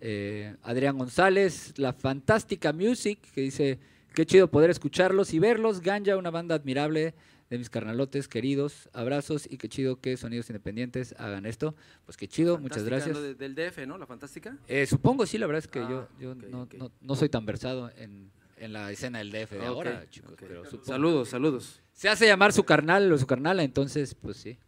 Eh, 0.00 0.56
Adrián 0.62 0.96
González, 0.98 1.74
La 1.76 1.92
Fantástica 1.92 2.72
Music, 2.72 3.18
que 3.34 3.42
dice, 3.42 3.78
qué 4.14 4.26
chido 4.26 4.50
poder 4.50 4.70
escucharlos 4.70 5.32
y 5.34 5.38
verlos. 5.38 5.80
Ganja, 5.80 6.16
una 6.16 6.30
banda 6.30 6.54
admirable 6.54 7.14
de 7.50 7.58
mis 7.58 7.68
carnalotes 7.70 8.28
queridos. 8.28 8.88
Abrazos 8.92 9.46
y 9.50 9.56
qué 9.58 9.68
chido 9.68 10.00
que 10.00 10.16
Sonidos 10.16 10.48
Independientes 10.50 11.14
hagan 11.18 11.46
esto. 11.46 11.74
Pues 12.06 12.16
qué 12.16 12.28
chido, 12.28 12.58
muchas 12.58 12.84
gracias. 12.84 13.14
lo 13.14 13.22
de- 13.22 13.34
del 13.34 13.54
DF, 13.54 13.86
¿no? 13.86 13.98
La 13.98 14.06
fantástica. 14.06 14.56
Eh, 14.68 14.86
supongo, 14.86 15.26
sí, 15.26 15.36
la 15.38 15.46
verdad 15.46 15.64
es 15.64 15.68
que 15.68 15.80
Ah, 15.80 15.88
yo, 15.90 16.08
yo 16.20 16.34
no, 16.34 16.66
no- 16.78 16.92
no 17.00 17.16
soy 17.16 17.28
tan 17.28 17.44
versado 17.46 17.90
en, 17.96 18.30
en 18.60 18.72
la 18.72 18.90
escena 18.92 19.18
del 19.18 19.30
DF 19.32 19.52
de 19.52 19.66
ahora, 19.66 20.08
chicos. 20.08 20.32
ok. 20.32 20.38
pero 20.40 20.64
supongo. 20.64 20.84
Saludos, 20.84 21.28
saludos. 21.28 21.80
Se 21.92 22.08
hace 22.08 22.26
llamar 22.26 22.52
su 22.52 22.62
carnal 22.64 23.10
o 23.12 23.18
su 23.18 23.26
carnala, 23.26 23.62
entonces, 23.62 24.14
pues 24.14 24.36
sí. 24.36 24.58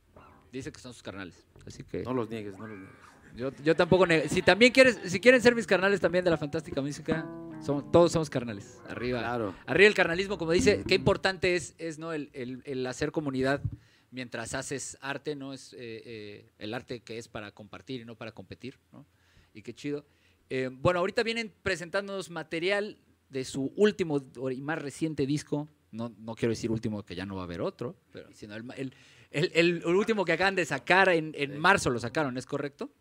Dice 0.51 0.71
que 0.73 0.81
son 0.81 0.93
sus 0.93 1.03
carnales. 1.03 1.47
Así 1.67 1.83
que 1.85 2.03
No 2.03 2.13
los 2.13 2.29
niegues, 2.29 2.59
no 2.59 2.67
los 2.67 2.77
niegues. 2.79 2.95
yo, 3.37 3.53
yo 3.65 3.75
tampoco. 3.77 4.05
Si 4.29 4.43
también 4.43 4.73
quieres, 4.73 4.99
si 5.07 5.21
quieren 5.21 5.41
ser 5.41 5.55
mis 5.55 5.67
carnales 5.67 6.01
también 6.01 6.25
de 6.25 6.31
la 6.31 6.37
fantástica 6.37 6.81
música, 6.83 7.27
somos, 7.65 7.91
todos 7.93 8.13
somos 8.13 8.29
carnales. 8.29 8.79
Arriba. 8.89 9.21
Claro. 9.21 9.55
Arriba 9.67 9.89
el 9.89 9.95
carnalismo, 9.95 10.37
como 10.37 10.51
dice, 10.53 10.85
qué 10.87 10.95
importante 10.95 11.55
es, 11.55 11.75
es 11.79 11.99
¿no? 11.99 12.13
el, 12.13 12.29
el- 12.35 12.63
el 12.67 12.87
hacer 12.87 13.13
comunidad 13.13 13.63
mientras 14.11 14.53
haces 14.53 14.99
arte, 15.01 15.37
¿no? 15.37 15.55
Es 15.55 15.73
eh, 15.73 15.79
eh, 16.05 16.51
el 16.59 16.75
arte 16.75 17.01
que 17.01 17.17
es 17.17 17.29
para 17.29 17.51
compartir 17.53 18.03
y 18.03 18.05
no 18.05 18.15
para 18.17 18.33
competir, 18.33 18.79
¿no? 18.93 19.07
Y 19.55 19.63
qué 19.63 19.73
chido. 19.75 20.05
Eh, 20.51 20.69
bueno, 20.71 20.99
ahorita 21.01 21.23
vienen 21.23 21.51
presentándonos 21.63 22.29
material 22.29 22.99
de 23.33 23.45
su 23.47 23.73
último 23.77 24.23
y 24.53 24.61
más 24.61 24.81
reciente 24.81 25.27
disco. 25.27 25.69
No, 25.91 26.13
no 26.19 26.35
quiero 26.35 26.51
decir 26.51 26.71
último, 26.71 27.03
que 27.03 27.15
ya 27.15 27.25
no 27.27 27.35
va 27.37 27.43
a 27.43 27.45
haber 27.45 27.61
otro, 27.63 27.97
pero 28.13 28.29
sino 28.33 28.55
el, 28.55 28.63
ma- 28.63 28.75
el- 28.75 28.95
el- 29.31 29.51
el 29.55 29.85
último 29.87 30.25
que 30.25 30.33
acaban 30.33 30.55
de 30.55 30.65
sacar 30.67 31.09
en, 31.09 31.33
en 31.37 31.59
marzo 31.59 31.91
lo 31.91 31.99
sacaron, 31.99 32.37
¿es 32.37 32.47
correcto? 32.47 32.93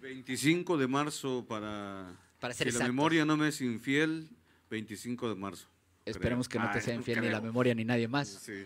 25 0.00 0.76
de 0.78 0.86
marzo 0.88 1.44
para... 1.46 2.18
Para 2.40 2.54
ser 2.54 2.72
si 2.72 2.78
la 2.78 2.86
memoria 2.86 3.24
no 3.24 3.36
me 3.36 3.48
es 3.48 3.60
infiel, 3.60 4.28
25 4.68 5.28
de 5.28 5.34
marzo. 5.36 5.68
Esperemos 6.04 6.48
que 6.48 6.58
no 6.58 6.68
te 6.72 6.78
Ay, 6.78 6.84
sea 6.84 6.94
infiel 6.94 7.20
ni 7.20 7.28
la 7.28 7.40
memoria 7.40 7.74
ni 7.74 7.84
nadie 7.84 8.08
más. 8.08 8.28
Sí. 8.28 8.64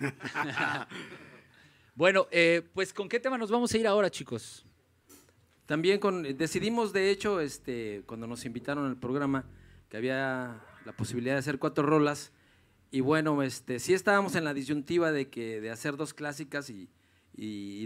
Bueno, 1.96 2.26
eh, 2.32 2.62
pues 2.74 2.92
¿con 2.92 3.08
qué 3.08 3.20
tema 3.20 3.38
nos 3.38 3.52
vamos 3.52 3.72
a 3.72 3.78
ir 3.78 3.86
ahora, 3.86 4.10
chicos? 4.10 4.66
También 5.66 5.98
con, 5.98 6.22
decidimos, 6.22 6.92
de 6.92 7.10
hecho, 7.10 7.40
este, 7.40 8.02
cuando 8.06 8.26
nos 8.26 8.44
invitaron 8.44 8.86
al 8.86 8.98
programa, 8.98 9.46
que 9.88 9.96
había 9.96 10.62
la 10.84 10.92
posibilidad 10.92 11.34
de 11.34 11.38
hacer 11.38 11.58
cuatro 11.58 11.86
rolas. 11.86 12.32
Y 12.90 13.00
bueno, 13.00 13.42
este, 13.42 13.78
sí 13.78 13.94
estábamos 13.94 14.36
en 14.36 14.44
la 14.44 14.54
disyuntiva 14.54 15.10
de, 15.10 15.30
que, 15.30 15.60
de 15.60 15.70
hacer 15.70 15.96
dos 15.96 16.14
clásicas 16.14 16.70
y, 16.70 16.88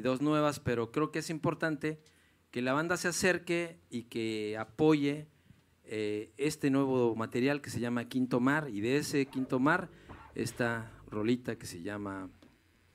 dos 0.00 0.20
nuevas, 0.20 0.60
pero 0.60 0.92
creo 0.92 1.10
que 1.10 1.20
es 1.20 1.30
importante 1.30 2.00
que 2.50 2.62
la 2.62 2.72
banda 2.72 2.96
se 2.96 3.08
acerque 3.08 3.78
y 3.90 4.04
que 4.04 4.56
apoye 4.58 5.26
eh, 5.84 6.32
este 6.36 6.70
nuevo 6.70 7.14
material 7.14 7.60
que 7.60 7.70
se 7.70 7.80
llama 7.80 8.08
Quinto 8.08 8.40
Mar. 8.40 8.68
Y 8.70 8.80
de 8.80 8.96
ese 8.96 9.26
Quinto 9.26 9.58
Mar, 9.58 9.88
esta 10.34 10.92
rolita 11.10 11.56
que 11.56 11.66
se 11.66 11.82
llama 11.82 12.30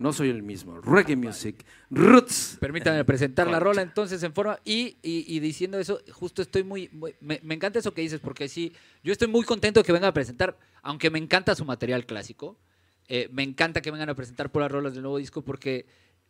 No 0.04 0.12
Soy 0.12 0.30
el 0.30 0.44
Mismo, 0.44 0.82
Reggae 0.82 1.16
Music, 1.16 1.66
Roots. 1.89 2.58
Permítanme 2.60 3.06
presentar 3.06 3.48
la 3.48 3.60
rola 3.60 3.82
entonces 3.82 4.22
en 4.24 4.34
forma 4.34 4.60
y, 4.66 4.98
y- 5.02 5.24
y 5.28 5.39
diciendo 5.39 5.80
eso, 5.80 6.02
justo 6.12 6.42
estoy 6.42 6.63
muy, 6.63 6.89
muy- 6.92 7.16
me, 7.22 7.39
me 7.42 7.56
encanta 7.56 7.80
eso 7.80 7.94
que 7.94 8.02
dices 8.02 8.20
porque 8.20 8.50
sí, 8.50 8.74
yo 9.02 9.13
estoy 9.13 9.30
muy 9.30 9.46
contento 9.46 9.80
de 9.80 9.86
que 9.86 9.94
vengan 9.94 10.10
a 10.10 10.13
presentar, 10.13 10.58
aunque 10.82 11.10
me 11.10 11.20
encanta 11.20 11.56
su 11.56 11.63
material 11.63 12.06
clásico, 12.06 12.60
eh, 13.08 13.30
me 13.32 13.44
encanta 13.44 13.82
que 13.82 13.92
vengan 13.92 14.10
a 14.10 14.13
presentar 14.16 14.52
por 14.52 14.62
las 14.62 14.70
rolas 14.72 14.94
del 14.94 15.04
nuevo 15.04 15.18
disco 15.20 15.42
porque 15.42 15.86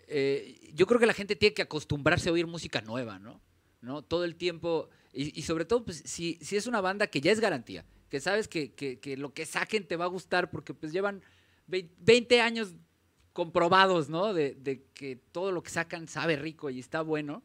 eh, 0.08 0.70
yo 0.76 0.86
creo 0.86 1.00
que 1.00 1.08
la 1.08 1.14
gente 1.14 1.36
tiene 1.36 1.56
que 1.56 1.64
acostumbrarse 1.64 2.30
a 2.30 2.32
oír 2.34 2.46
música 2.46 2.82
nueva, 2.82 3.18
¿no? 3.18 3.42
¿No? 3.82 4.04
Todo 4.04 4.24
el 4.24 4.36
tiempo, 4.36 4.90
y, 5.14 5.38
y 5.38 5.42
sobre 5.42 5.66
todo 5.66 5.84
pues, 5.84 6.04
si, 6.06 6.38
si 6.42 6.58
es 6.58 6.68
una 6.68 6.80
banda 6.80 7.08
que 7.08 7.22
ya 7.22 7.32
es 7.32 7.40
garantía, 7.40 7.86
que 8.10 8.20
sabes 8.20 8.48
que, 8.48 8.72
que- 8.74 9.00
que 9.00 9.18
lo 9.18 9.34
que 9.34 9.48
saquen 9.48 9.88
te 9.88 9.96
va 9.96 10.06
a 10.06 10.10
gustar 10.10 10.52
porque 10.52 10.76
pues 10.76 10.92
llevan 10.94 11.24
vei- 11.68 11.90
20 11.98 12.40
años 12.40 12.76
comprobados, 13.34 14.10
¿no? 14.10 14.34
De, 14.34 14.56
de 14.56 14.84
que 14.94 15.18
todo 15.32 15.52
lo 15.52 15.62
que 15.64 15.70
sacan 15.72 16.08
sabe 16.08 16.36
rico 16.36 16.70
y 16.70 16.80
está 16.80 17.02
bueno. 17.02 17.44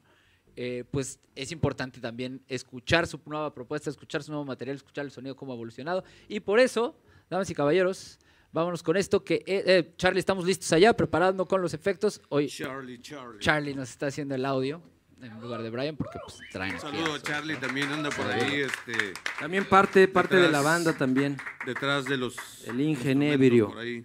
eh, 0.61 0.85
pues 0.90 1.20
es 1.37 1.53
importante 1.53 2.01
también 2.01 2.40
escuchar 2.48 3.07
su 3.07 3.20
nueva 3.27 3.55
propuesta, 3.55 3.90
escuchar 3.90 4.22
su 4.24 4.33
nuevo 4.33 4.44
material, 4.44 4.77
escuchar 4.77 5.05
el 5.05 5.12
sonido, 5.12 5.37
cómo 5.37 5.53
ha 5.53 5.55
evolucionado. 5.55 6.03
Y 6.29 6.40
por 6.40 6.59
eso, 6.59 6.96
damas 7.31 7.48
y 7.48 7.55
caballeros, 7.55 8.18
vámonos 8.53 8.83
con 8.83 8.96
esto 8.96 9.22
que, 9.22 9.37
eh, 9.46 9.62
eh, 9.66 9.92
Charlie, 9.96 10.18
estamos 10.18 10.44
listos 10.44 10.72
allá, 10.72 10.94
preparando 10.94 11.46
con 11.46 11.62
los 11.62 11.74
efectos. 11.74 12.20
Hoy 12.29 12.48
Charlie, 12.48 13.01
Charlie. 13.01 13.38
Charlie 13.38 13.74
nos 13.74 13.88
está 13.90 14.07
haciendo 14.09 14.35
el 14.35 14.44
audio 14.44 14.83
en 15.22 15.40
lugar 15.40 15.62
de 15.62 15.70
Brian 15.70 15.96
porque 15.96 16.18
pues 16.24 16.38
traen 16.53 16.74
Un 16.74 16.81
saludo 16.81 17.14
a 17.14 17.22
Charlie, 17.22 17.57
también 17.57 17.88
anda 17.92 18.11
por 18.11 18.27
ahí 18.27 18.61
este, 18.62 19.12
También 19.38 19.64
parte, 19.64 20.09
parte 20.09 20.37
de 20.37 20.51
la 20.51 20.61
banda 20.61 20.92
también. 20.96 21.37
detrás 21.66 22.05
de 22.05 22.16
los 22.16 22.37
El 22.66 22.81
instrumentos 22.81 23.68
por 23.68 23.79
ahí. 23.79 24.05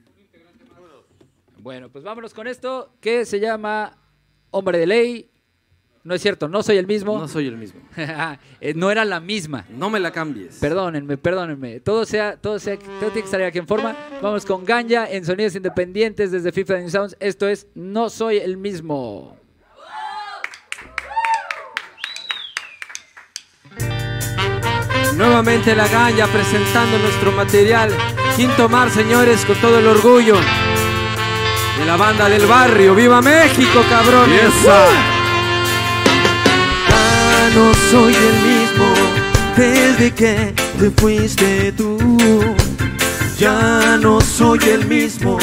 Bueno, 1.64 1.88
pues 1.90 2.04
vámonos 2.04 2.34
con 2.34 2.46
esto 2.46 2.94
que 3.00 3.26
se 3.26 3.40
llama 3.40 3.98
Hombre 4.52 4.78
de 4.80 4.86
Ley. 4.86 5.32
No 6.04 6.14
es 6.14 6.22
cierto, 6.22 6.50
no 6.50 6.62
soy 6.62 6.76
el 6.76 6.86
mismo. 6.86 7.18
No 7.18 7.30
soy 7.30 7.48
el 7.48 7.56
mismo. 7.56 7.80
Eh, 8.60 8.74
no 8.74 8.92
era 8.92 9.06
la 9.06 9.22
misma. 9.22 9.66
No 9.70 9.90
me 9.90 9.98
la 10.02 10.12
cambies. 10.12 10.58
Perdónenme, 10.60 11.18
perdónenme. 11.18 11.80
Todo 11.80 12.06
sea, 12.06 12.36
todo 12.36 12.60
sea, 12.60 12.78
todo 12.78 13.12
tiene 13.12 13.14
que 13.14 13.26
estar 13.26 13.42
aquí 13.44 13.60
en 13.60 13.68
forma. 13.68 13.96
Vamos 14.22 14.46
con 14.46 14.66
Ganja 14.66 15.10
en 15.10 15.24
sonidos 15.24 15.56
independientes 15.56 16.34
desde 16.34 16.52
Fifth 16.52 16.72
Avenue 16.72 16.90
Sounds. 16.90 17.16
Esto 17.22 17.48
es 17.48 17.68
No 17.76 18.10
soy 18.10 18.40
el 18.40 18.58
mismo. 18.58 19.38
Nuevamente 25.16 25.74
la 25.78 25.88
galla 25.88 26.28
presentando 26.28 26.98
nuestro 26.98 27.32
material. 27.32 27.90
Quinto 28.36 28.68
Mar, 28.68 28.90
señores, 28.90 29.46
con 29.46 29.56
todo 29.62 29.80
el 29.80 29.88
orgullo 29.88 30.36
de 31.78 31.86
la 31.86 31.96
banda 31.98 32.30
del 32.30 32.46
barrio. 32.46 32.96
¡Viva 32.96 33.22
México, 33.22 33.84
cabrones! 33.90 34.54
Ya 36.90 37.50
no 37.56 37.74
soy 37.92 38.14
el 38.14 38.34
mismo 38.50 38.94
desde 39.56 40.12
que 40.12 40.54
te 40.80 40.92
fuiste 40.92 41.72
tú. 41.74 41.98
Ya 43.38 43.98
no 44.00 44.22
soy 44.22 44.60
el 44.70 44.86
mismo, 44.86 45.38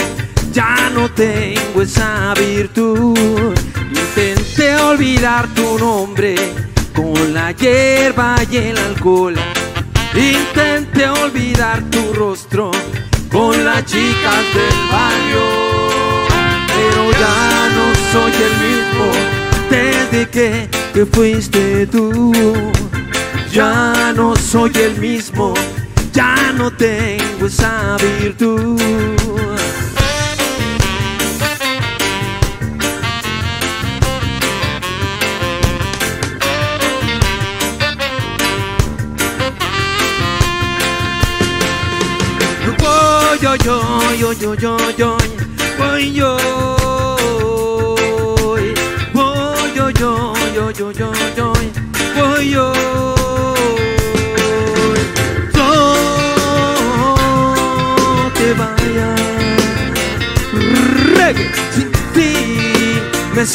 ya 0.53 0.91
no 0.95 1.09
tengo 1.11 1.83
esa 1.83 2.35
virtud. 2.35 3.55
Intenté 3.91 4.77
olvidar 4.77 5.47
tu 5.49 5.79
nombre 5.79 6.35
con 6.95 7.35
la 7.35 7.53
hierba 7.53 8.37
y 8.51 8.57
el 8.57 8.79
alcohol. 8.79 9.35
Intenté 10.15 11.09
olvidar 11.09 11.83
tu 11.91 12.13
rostro 12.13 12.71
con 13.31 13.65
las 13.65 13.85
chicas 13.85 14.45
del 14.55 14.91
barrio. 14.91 15.70
Ya 17.19 17.69
no 17.77 17.87
soy 18.13 18.33
el 18.49 18.55
mismo 18.67 19.07
desde 19.69 20.29
que 20.29 20.69
te 20.93 21.07
fuiste 21.07 21.87
tú. 21.87 22.33
Ya 23.53 24.13
no 24.15 24.37
soy 24.37 24.71
el 24.77 24.97
mismo, 24.99 25.55
ya 26.13 26.53
no 26.57 26.71
tengo 26.71 27.47
esa 27.47 27.97
virtud. 27.97 28.81
Yo 43.41 43.57
yo 43.57 44.01
yo 44.17 44.33
yo 44.33 44.55
yo 44.55 44.77
yo 44.97 45.17
voy 45.79 46.13
yo 46.13 46.80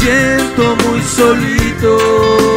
siento 0.06 0.76
muy 0.86 1.02
solito 1.02 2.55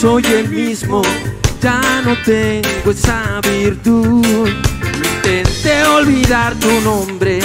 soy 0.00 0.22
el 0.26 0.48
mismo, 0.50 1.00
ya 1.62 1.80
no 2.04 2.14
tengo 2.22 2.90
esa 2.90 3.40
virtud. 3.40 4.46
Intenté 5.24 5.84
olvidar 5.84 6.54
tu 6.56 6.80
nombre 6.82 7.38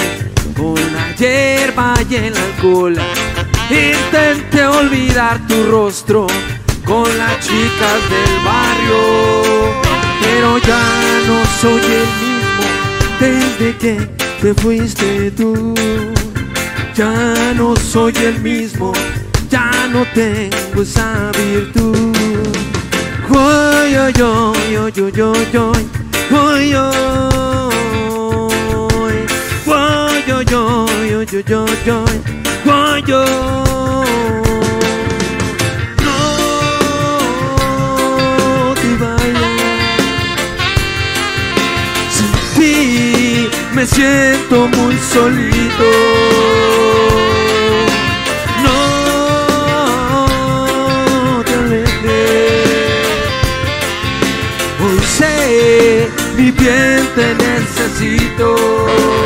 con 0.54 0.74
la 0.74 1.14
hierba 1.16 1.94
y 2.10 2.14
el 2.14 2.36
alcohol. 2.36 2.96
Intenté 3.70 4.66
olvidar 4.66 5.46
tu 5.46 5.64
rostro 5.70 6.26
con 6.84 7.06
las 7.16 7.40
chicas 7.40 8.00
del 8.12 8.44
barrio. 8.44 9.00
Pero 10.20 10.58
ya 10.58 10.84
no 11.26 11.38
soy 11.60 11.80
el 12.00 12.08
mismo 12.22 12.64
desde 13.18 13.76
que 13.78 13.94
te 14.42 14.52
fuiste 14.52 15.30
tú. 15.30 15.74
Ya 16.94 17.54
no 17.56 17.74
soy 17.76 18.12
el 18.16 18.38
mismo, 18.40 18.92
no 19.92 20.06
tengo 20.14 20.82
esa 20.82 21.30
virtud. 21.32 22.16
Voy 23.28 23.92
yo 23.92 24.08
yo 24.10 24.52
yo 24.70 24.88
yo 24.88 25.08
yo 25.10 25.32
yo 25.52 25.72
voy 26.30 26.70
yo 26.70 26.90
voy 29.66 30.22
yo 30.26 30.42
yo 30.42 30.86
yo 31.06 31.22
yo 31.22 31.40
yo 31.42 31.66
yo 31.84 32.04
voy 32.64 33.02
yo 33.06 33.24
no 36.04 36.18
te 38.74 38.88
vayas 39.02 40.02
sin 42.14 42.32
ti 42.54 43.48
me 43.74 43.86
siento 43.86 44.68
muy 44.68 44.96
solito. 45.12 46.91
Bien 56.62 57.08
te 57.16 57.34
necesito. 57.34 59.21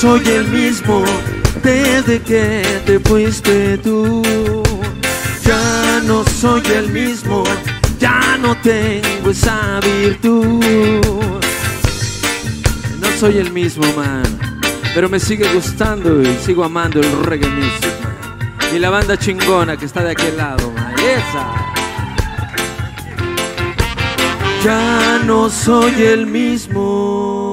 Soy 0.00 0.28
el 0.28 0.46
mismo 0.48 1.02
desde 1.62 2.20
que 2.20 2.62
te 2.84 3.00
fuiste 3.00 3.78
tú. 3.78 4.22
Ya 5.42 6.02
no 6.04 6.22
soy 6.24 6.62
el 6.66 6.90
mismo, 6.90 7.44
ya 7.98 8.36
no 8.38 8.54
tengo 8.56 9.30
esa 9.30 9.80
virtud. 9.80 11.00
No 13.00 13.08
soy 13.18 13.38
el 13.38 13.50
mismo, 13.52 13.84
man. 13.96 14.24
Pero 14.94 15.08
me 15.08 15.18
sigue 15.18 15.50
gustando 15.54 16.20
y 16.20 16.36
sigo 16.44 16.64
amando 16.64 17.00
el 17.00 17.24
reggae 17.24 17.48
music. 17.48 17.94
Y 18.74 18.78
la 18.78 18.90
banda 18.90 19.16
chingona 19.18 19.78
que 19.78 19.86
está 19.86 20.02
de 20.02 20.10
aquel 20.10 20.36
lado. 20.36 20.72
Esa. 20.98 21.46
Ya 24.62 25.22
no 25.24 25.48
soy 25.48 26.02
el 26.02 26.26
mismo. 26.26 27.45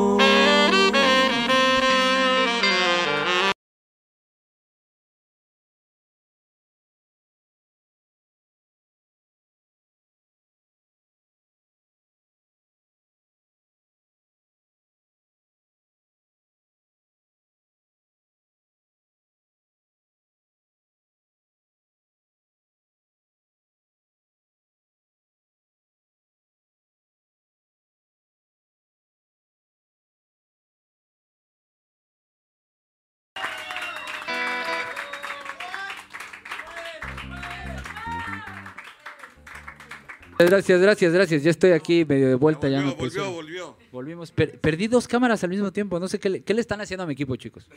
Gracias, 40.46 40.82
gracias, 40.82 41.14
gracias. 41.14 41.44
Ya 41.44 41.50
estoy 41.52 41.72
aquí 41.72 42.06
medio 42.06 42.28
de 42.28 42.36
vuelta. 42.36 42.68
ya 42.70 42.82
volvió, 42.82 42.96
volvió, 42.96 43.32
volvió. 43.32 43.78
Volvimos. 43.92 44.32
Per- 44.32 44.60
perdí 44.60 44.88
dos 44.88 45.08
cámaras 45.08 45.44
al 45.44 45.50
mismo 45.50 45.72
tiempo. 45.72 46.00
No 46.00 46.08
sé 46.08 46.20
qué 46.20 46.30
le, 46.30 46.42
qué 46.44 46.54
le 46.54 46.62
están 46.62 46.82
haciendo 46.82 47.04
a 47.04 47.08
mi 47.08 47.14
equipo, 47.14 47.36
chicos. 47.36 47.68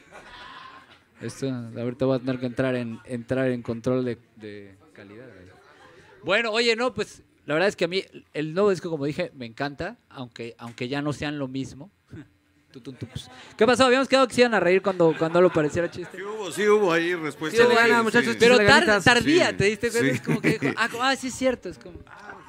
Esto, 1.21 1.47
ahorita 1.49 2.05
voy 2.05 2.17
a 2.17 2.19
tener 2.21 2.39
que 2.39 2.47
entrar 2.47 2.75
en, 2.77 2.99
entrar 3.07 3.49
en 3.49 3.63
control 3.63 4.05
de, 4.05 4.19
de 4.37 4.77
calidad. 4.93 5.27
Bueno, 6.23 6.51
oye, 6.53 6.77
no, 6.77 6.93
pues 6.93 7.23
la 7.47 7.55
verdad 7.55 7.69
es 7.69 7.77
que 7.77 7.87
a 7.87 7.89
mí 7.89 8.05
el 8.35 8.53
nuevo 8.53 8.71
disco, 8.71 8.91
como 8.91 9.05
dije, 9.07 9.31
me 9.35 9.47
encanta, 9.47 9.97
aunque, 10.11 10.55
aunque 10.59 10.89
ya 10.89 11.01
no 11.03 11.13
sean 11.13 11.39
lo 11.39 11.49
mismo. 11.49 11.91
Pues. 13.11 13.31
¿Qué 13.57 13.65
pasó? 13.65 13.87
Habíamos 13.87 14.07
quedado 14.07 14.29
que 14.29 14.35
se 14.35 14.43
iban 14.43 14.53
a 14.53 14.61
reír 14.61 14.83
cuando, 14.83 15.15
cuando 15.19 15.41
lo 15.41 15.51
pareciera 15.51 15.91
chiste. 15.91 16.15
Sí 16.19 16.23
hubo, 16.23 16.53
sí 16.53 16.69
hubo 16.69 16.93
ahí 16.93 17.15
respuesta. 17.15 17.57
Sí, 17.57 17.73
Sí, 17.87 17.93
muchachos, 18.03 18.37
Pero 18.39 18.59
tar- 18.59 19.03
tardía, 19.03 19.49
Sí, 19.49 19.57
¿te 19.57 19.65
diste 19.65 19.91
cuenta? 19.91 20.11
sí. 20.11 20.15
Es 20.17 20.21
como 20.21 20.41
que 20.43 20.59
dijo, 20.59 20.67
ah, 20.77 20.89
como- 20.91 21.03
ah, 21.03 21.17
sí 21.17 21.29
es 21.29 21.35
cierto. 21.35 21.71
Es 21.71 21.79
como, 21.79 21.97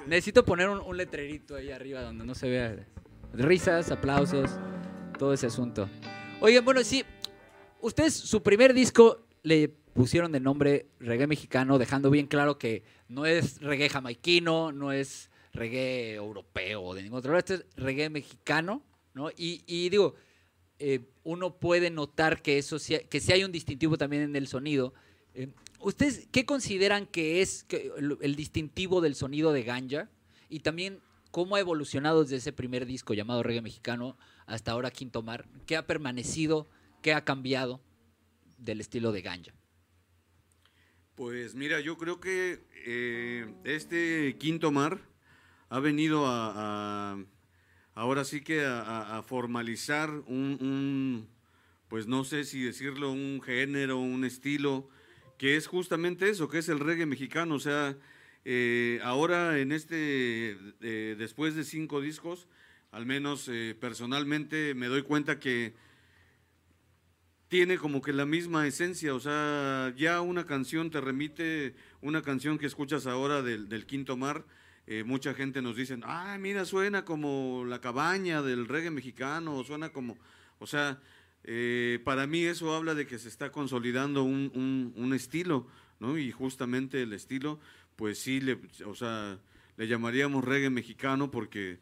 necesito 0.08 0.44
poner 0.46 0.70
un, 0.70 0.80
un 0.80 0.98
letrerito 0.98 1.56
ahí 1.56 1.72
arriba 1.72 2.02
donde 2.02 2.26
no 2.26 2.34
se 2.36 2.50
vea 2.50 2.88
risas, 3.34 3.92
aplausos, 3.92 4.52
todo 5.18 5.34
ese 5.34 5.48
asunto. 5.48 5.90
Oigan, 6.40 6.64
bueno, 6.64 6.84
sí, 6.84 7.04
ustedes 7.82 8.14
su 8.14 8.42
primer 8.42 8.74
disco 8.74 9.28
le 9.44 9.70
pusieron 9.70 10.32
de 10.32 10.40
nombre 10.40 10.88
Reggae 11.00 11.28
Mexicano, 11.28 11.78
dejando 11.78 12.10
bien 12.10 12.28
claro 12.28 12.58
que 12.58 12.84
no 13.08 13.26
es 13.26 13.60
reggae 13.62 13.90
jamaiquino, 13.90 14.72
no 14.72 14.92
es 14.92 15.32
reggae 15.54 16.14
europeo 16.14 16.84
o 16.84 16.94
de 16.94 17.04
ningún 17.04 17.20
otro 17.20 17.32
lado, 17.32 17.40
este 17.40 17.54
es 17.56 17.66
reggae 17.76 18.10
mexicano, 18.10 18.84
¿no? 19.14 19.30
Y, 19.36 19.90
digo, 19.90 20.16
eh, 20.80 21.00
uno 21.24 21.58
puede 21.58 21.90
notar 21.90 22.42
que 22.42 22.60
eso 22.60 22.78
sí, 22.78 22.98
que 23.10 23.20
sí 23.20 23.34
hay 23.34 23.44
un 23.44 23.52
distintivo 23.52 23.98
también 23.98 24.22
en 24.24 24.36
el 24.36 24.48
sonido. 24.48 24.94
¿Ustedes 25.80 26.28
qué 26.32 26.46
consideran 26.46 27.06
que 27.06 27.42
es 27.42 27.66
el, 27.98 28.36
distintivo 28.36 29.02
del 29.02 29.16
sonido 29.16 29.54
de 29.54 29.64
Ganja? 29.64 30.10
Y 30.50 30.62
también 30.62 31.00
cómo 31.32 31.56
ha 31.56 31.60
evolucionado 31.60 32.24
desde 32.24 32.38
ese 32.38 32.54
primer 32.54 32.86
disco 32.86 33.14
llamado 33.14 33.44
Reggae 33.44 33.62
Mexicano 33.62 34.18
hasta 34.46 34.72
ahora 34.72 34.92
Quinto 34.92 35.22
Mar. 35.22 35.48
¿Qué 35.66 35.76
ha 35.76 35.86
permanecido? 35.86 36.68
¿Qué 37.02 37.14
ha 37.14 37.24
cambiado 37.24 37.82
del 38.58 38.82
estilo 38.82 39.12
de 39.12 39.22
Ganja? 39.22 39.54
Pues 41.16 41.56
mira, 41.56 41.80
yo 41.80 41.98
creo 41.98 42.20
que 42.20 42.64
eh, 42.86 43.52
este 43.64 44.38
quinto 44.38 44.72
mar 44.72 45.02
ha 45.68 45.80
venido 45.80 46.26
a, 46.28 47.18
ahora 47.96 48.24
sí 48.24 48.42
que 48.42 48.64
a, 48.64 49.24
formalizar 49.26 50.12
un, 50.28 51.28
pues 51.88 52.06
no 52.06 52.24
sé 52.24 52.44
si 52.44 52.62
decirlo, 52.62 53.12
un 53.12 53.42
género, 53.42 53.98
un 53.98 54.26
estilo, 54.26 54.90
que 55.38 55.56
es 55.56 55.68
justamente 55.68 56.30
eso, 56.30 56.50
que 56.50 56.60
es 56.60 56.70
el 56.70 56.80
reggae 56.80 57.06
mexicano. 57.06 57.56
O 57.56 57.60
sea, 57.60 57.96
eh, 58.46 59.00
ahora 59.04 59.60
en 59.60 59.72
este, 59.72 60.58
eh, 60.82 61.16
después 61.18 61.56
de 61.56 61.64
cinco 61.64 62.02
discos, 62.02 62.48
al 62.92 63.06
menos 63.06 63.48
eh, 63.50 63.76
personalmente 63.80 64.74
me 64.74 64.88
doy 64.88 65.04
cuenta 65.04 65.40
que 65.40 65.74
tiene 67.50 67.78
como 67.78 68.02
que 68.02 68.14
la 68.14 68.26
misma 68.26 68.68
esencia, 68.68 69.14
o 69.14 69.20
sea, 69.20 69.94
ya 69.96 70.22
una 70.22 70.46
canción 70.46 70.90
te 70.92 71.00
remite, 71.00 71.76
una 72.02 72.22
canción 72.22 72.58
que 72.58 72.66
escuchas 72.66 73.06
ahora 73.08 73.42
del, 73.42 73.70
del 73.70 73.86
Quinto 73.86 74.18
Mar, 74.18 74.46
mucha 75.06 75.34
gente 75.34 75.62
nos 75.62 75.76
dice, 75.76 75.98
ah, 76.04 76.38
mira, 76.40 76.64
suena 76.64 77.04
como 77.04 77.66
la 77.66 77.82
cabaña 77.82 78.42
del 78.42 78.70
reggae 78.70 78.90
mexicano, 78.90 79.56
o 79.56 79.64
suena 79.66 79.90
como, 79.90 80.18
o 80.60 80.68
sea, 80.68 81.00
eh, 81.50 82.00
para 82.04 82.28
mí 82.28 82.44
eso 82.44 82.76
habla 82.76 82.94
de 82.94 83.08
que 83.08 83.18
se 83.18 83.30
está 83.30 83.52
consolidando 83.52 84.24
un, 84.24 84.52
un- 84.54 84.94
un 84.96 85.14
estilo, 85.14 85.66
¿no? 86.00 86.18
Y 86.18 86.32
justamente 86.32 87.02
el 87.02 87.14
estilo, 87.14 87.60
pues 87.96 88.20
sí, 88.20 88.42
le, 88.42 88.60
o 88.86 88.94
sea, 88.94 89.40
le 89.78 89.88
llamaríamos 89.88 90.44
reggae 90.44 90.70
mexicano 90.70 91.32
porque 91.32 91.80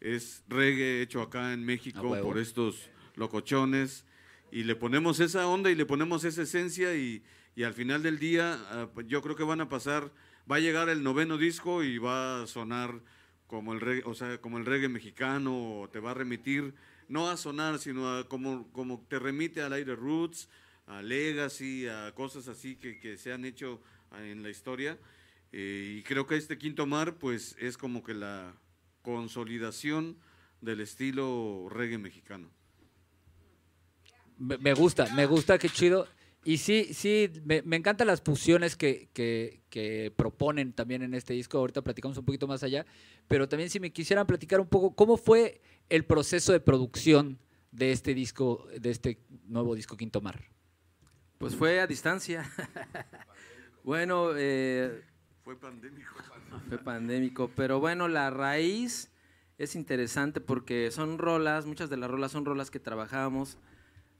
es 0.00 0.44
reggae 0.48 1.02
hecho 1.02 1.22
acá 1.22 1.52
en 1.54 1.64
México 1.64 2.00
por 2.22 2.38
estos 2.38 2.90
locochones 3.16 4.04
y 4.52 4.62
le 4.64 4.76
ponemos 4.76 5.20
esa 5.20 5.48
onda 5.48 5.70
y 5.70 5.74
le 5.74 5.86
ponemos 5.86 6.24
esa 6.24 6.42
esencia 6.42 6.94
y, 6.96 7.22
y 7.56 7.62
al 7.64 7.74
final 7.74 8.02
del 8.02 8.18
día 8.18 8.58
ah, 8.70 8.88
pues 8.94 9.06
yo 9.08 9.22
creo 9.22 9.34
que 9.36 9.42
van 9.42 9.60
a 9.60 9.68
pasar, 9.68 10.12
va 10.50 10.56
a 10.56 10.60
llegar 10.60 10.88
el 10.88 11.02
noveno 11.02 11.36
disco 11.38 11.82
y 11.82 11.98
va 11.98 12.42
a 12.42 12.46
sonar 12.46 13.00
como 13.46 13.72
el 13.72 13.80
reggae, 13.80 14.02
o 14.04 14.14
sea, 14.14 14.38
como 14.40 14.58
el 14.58 14.66
reggae 14.66 14.88
mexicano, 14.90 15.80
o 15.80 15.88
te 15.88 15.98
va 16.00 16.10
a 16.10 16.14
remitir, 16.14 16.74
no 17.08 17.28
a 17.30 17.36
sonar, 17.36 17.78
sino 17.78 18.26
como, 18.28 18.70
como 18.72 19.04
te 19.08 19.18
remite 19.18 19.62
al 19.62 19.72
aire 19.72 19.96
roots, 19.96 20.48
a 20.86 21.02
legacy, 21.02 21.86
a 21.86 22.12
cosas 22.14 22.48
así 22.48 22.76
que, 22.76 22.98
que 22.98 23.18
se 23.18 23.32
han 23.32 23.44
hecho 23.44 23.80
en 24.18 24.42
la 24.42 24.50
historia. 24.50 24.98
Eh, 25.52 25.96
y 25.98 26.02
creo 26.02 26.26
que 26.26 26.36
este 26.36 26.58
quinto 26.58 26.86
mar, 26.86 27.16
pues, 27.18 27.56
es 27.58 27.76
como 27.78 28.02
que 28.02 28.14
la 28.14 28.54
consolidación 29.02 30.16
del 30.60 30.80
estilo 30.80 31.68
reggae 31.70 31.98
mexicano. 31.98 32.50
Me, 34.38 34.56
me 34.58 34.74
gusta, 34.74 35.12
me 35.14 35.26
gusta, 35.26 35.58
qué 35.58 35.68
chido. 35.68 36.06
Y 36.44 36.58
sí, 36.58 36.94
sí, 36.94 37.30
me, 37.44 37.62
me 37.62 37.76
encantan 37.76 38.06
las 38.06 38.22
fusiones 38.22 38.76
que, 38.76 39.08
que- 39.12 39.60
que 39.68 40.12
proponen 40.16 40.72
también 40.72 41.02
en 41.02 41.12
este 41.14 41.34
disco. 41.34 41.58
Ahorita 41.58 41.82
platicamos 41.82 42.16
un 42.16 42.24
poquito 42.24 42.46
más 42.46 42.62
allá. 42.62 42.86
Pero 43.26 43.48
también 43.48 43.68
si 43.68 43.80
me 43.80 43.92
quisieran 43.92 44.26
platicar 44.26 44.60
un 44.60 44.68
poco, 44.68 44.94
¿cómo 44.94 45.16
fue 45.18 45.60
el 45.88 46.04
proceso 46.04 46.52
de 46.52 46.60
producción 46.60 47.38
de 47.72 47.92
este 47.92 48.14
disco, 48.14 48.66
de 48.78 48.90
este 48.90 49.18
nuevo 49.46 49.74
disco 49.74 49.96
Quinto 49.96 50.20
Mar? 50.20 50.44
Pues 51.38 51.54
fue 51.54 51.80
a 51.80 51.86
distancia. 51.86 52.50
bueno, 53.84 54.30
eh, 54.36 55.02
Fue 55.44 55.56
pandémico. 55.56 56.14
fue 56.68 56.78
pandémico, 56.78 57.50
pero 57.54 57.80
bueno, 57.80 58.08
la 58.08 58.30
raíz 58.30 59.10
es 59.56 59.74
interesante 59.76 60.40
porque 60.40 60.90
son 60.90 61.18
rolas, 61.18 61.66
muchas 61.66 61.90
de 61.90 61.96
las 61.96 62.10
rolas 62.10 62.32
son 62.32 62.44
rolas 62.44 62.70
que 62.70 62.80
trabajábamos 62.80 63.58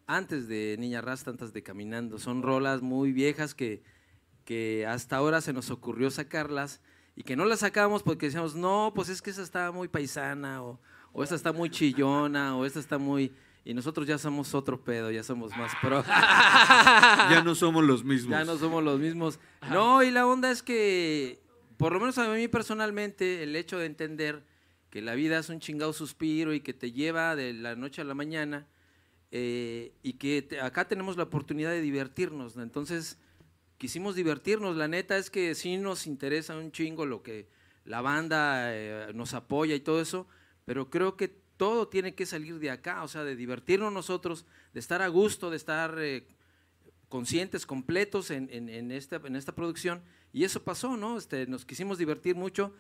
antes 0.07 0.49
de 0.49 0.77
Niña 0.79 1.01
Rasta, 1.01 1.31
antes 1.31 1.53
de 1.53 1.63
Caminando. 1.63 2.19
Son 2.19 2.43
rolas 2.43 2.83
muy 2.83 3.13
viejas 3.13 3.55
que, 3.55 3.83
que 4.45 4.87
hasta 4.87 5.17
ahora 5.17 5.41
se 5.41 5.53
nos 5.53 5.71
ocurrió 5.71 6.11
sacarlas 6.11 6.81
y 7.15 7.25
que 7.25 7.37
no 7.37 7.45
las 7.45 7.61
sacábamos 7.61 8.03
porque 8.03 8.27
decíamos, 8.27 8.55
no, 8.55 8.93
pues 8.95 9.09
es 9.09 9.21
que 9.23 9.31
esa 9.31 9.43
está 9.43 9.71
muy 9.71 9.89
paisana 9.89 10.63
o, 10.63 10.81
o 11.13 11.23
esta 11.23 11.35
está 11.35 11.53
muy 11.53 11.71
chillona 11.71 12.57
o 12.57 12.65
esta 12.65 12.81
está 12.81 12.99
muy... 12.99 13.33
Y 13.65 13.75
nosotros 13.75 14.07
ya 14.07 14.17
somos 14.17 14.55
otro 14.55 14.83
pedo, 14.83 15.11
ya 15.11 15.23
somos 15.23 15.55
más 15.57 15.73
pro. 15.83 16.03
Ya 17.31 17.43
no 17.45 17.55
somos 17.55 17.85
los 17.85 18.03
mismos. 18.05 18.31
Ya 18.31 18.45
no 18.45 18.57
somos 18.57 18.83
los 18.83 18.99
mismos. 18.99 19.39
No, 19.71 20.03
y 20.03 20.11
la 20.11 20.27
onda 20.27 20.51
es 20.51 20.63
que, 20.63 21.41
por 21.77 21.93
lo 21.93 22.01
menos 22.01 22.17
a 22.19 22.29
mí 22.33 22.49
personalmente, 22.49 23.43
el 23.43 23.55
hecho 23.57 23.79
de 23.79 23.87
entender 23.87 24.43
que 24.91 25.03
la 25.03 25.15
vida 25.15 25.39
es 25.39 25.49
un 25.51 25.61
chingado 25.61 25.93
suspiro 25.93 26.55
y 26.55 26.61
que 26.61 26.73
te 26.73 26.93
lleva 26.93 27.37
de 27.37 27.53
la 27.53 27.77
noche 27.77 28.01
a 28.01 28.05
la 28.05 28.15
mañana 28.15 28.67
eh, 29.31 29.93
y 30.03 30.15
que 30.15 30.41
te- 30.41 30.61
acá 30.63 30.89
tenemos 30.89 31.17
la 31.19 31.25
oportunidad 31.25 31.71
de 31.71 31.83
divertirnos. 31.83 32.57
¿no? 32.57 32.63
Entonces, 32.63 33.19
quisimos 33.77 34.15
divertirnos. 34.15 34.77
La 34.77 34.89
neta 34.89 35.19
es 35.19 35.29
que 35.29 35.55
sí 35.55 35.77
nos 35.77 36.07
interesa 36.07 36.57
un 36.57 36.73
chingo 36.73 37.05
lo 37.05 37.23
que 37.23 37.49
la 37.85 38.01
banda 38.01 38.75
eh, 38.75 39.13
nos 39.15 39.35
apoya 39.35 39.75
y 39.75 39.81
todo 39.81 40.01
eso, 40.01 40.27
pero 40.69 40.91
creo 40.91 41.17
que 41.17 41.29
todo 41.57 41.89
tiene 41.89 42.15
que 42.15 42.27
salir 42.27 42.59
de 42.59 42.71
acá, 42.71 43.03
o 43.03 43.09
sea, 43.09 43.25
de 43.25 43.35
divertirnos 43.37 43.91
nosotros, 43.91 44.45
de 44.75 44.81
estar 44.81 45.01
a 45.01 45.09
gusto, 45.09 45.49
de 45.49 45.57
estar 45.57 45.95
eh, 45.99 46.27
conscientes, 47.09 47.65
completos 47.65 48.31
en, 48.31 48.51
en- 48.53 48.93
esta, 48.93 49.17
en 49.25 49.35
esta 49.35 49.55
producción. 49.55 50.03
Y 50.33 50.45
eso 50.45 50.63
pasó, 50.63 50.97
¿no? 50.99 51.17
Este, 51.17 51.47
nos 51.47 51.65
quisimos 51.65 51.97
divertir 51.97 52.37
mucho 52.37 52.75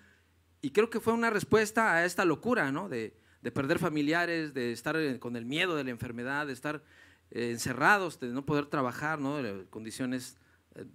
y 0.60 0.70
creo 0.70 0.90
que 0.90 1.00
fue 1.00 1.14
una 1.14 1.30
respuesta 1.30 1.94
a 1.94 2.04
esta 2.04 2.26
locura, 2.26 2.70
¿no? 2.70 2.90
De, 2.90 3.14
de 3.40 3.50
perder 3.50 3.78
familiares, 3.78 4.52
de 4.52 4.72
estar 4.72 4.94
eh, 4.96 5.18
con 5.18 5.34
el 5.36 5.46
miedo 5.46 5.74
de 5.74 5.84
la 5.84 5.90
enfermedad, 5.90 6.46
de 6.46 6.52
estar 6.52 6.82
eh, 7.30 7.50
encerrados, 7.52 8.20
de 8.20 8.28
no 8.28 8.44
poder 8.44 8.66
trabajar, 8.66 9.18
¿no? 9.18 9.42
De 9.42 9.64
condiciones 9.70 10.36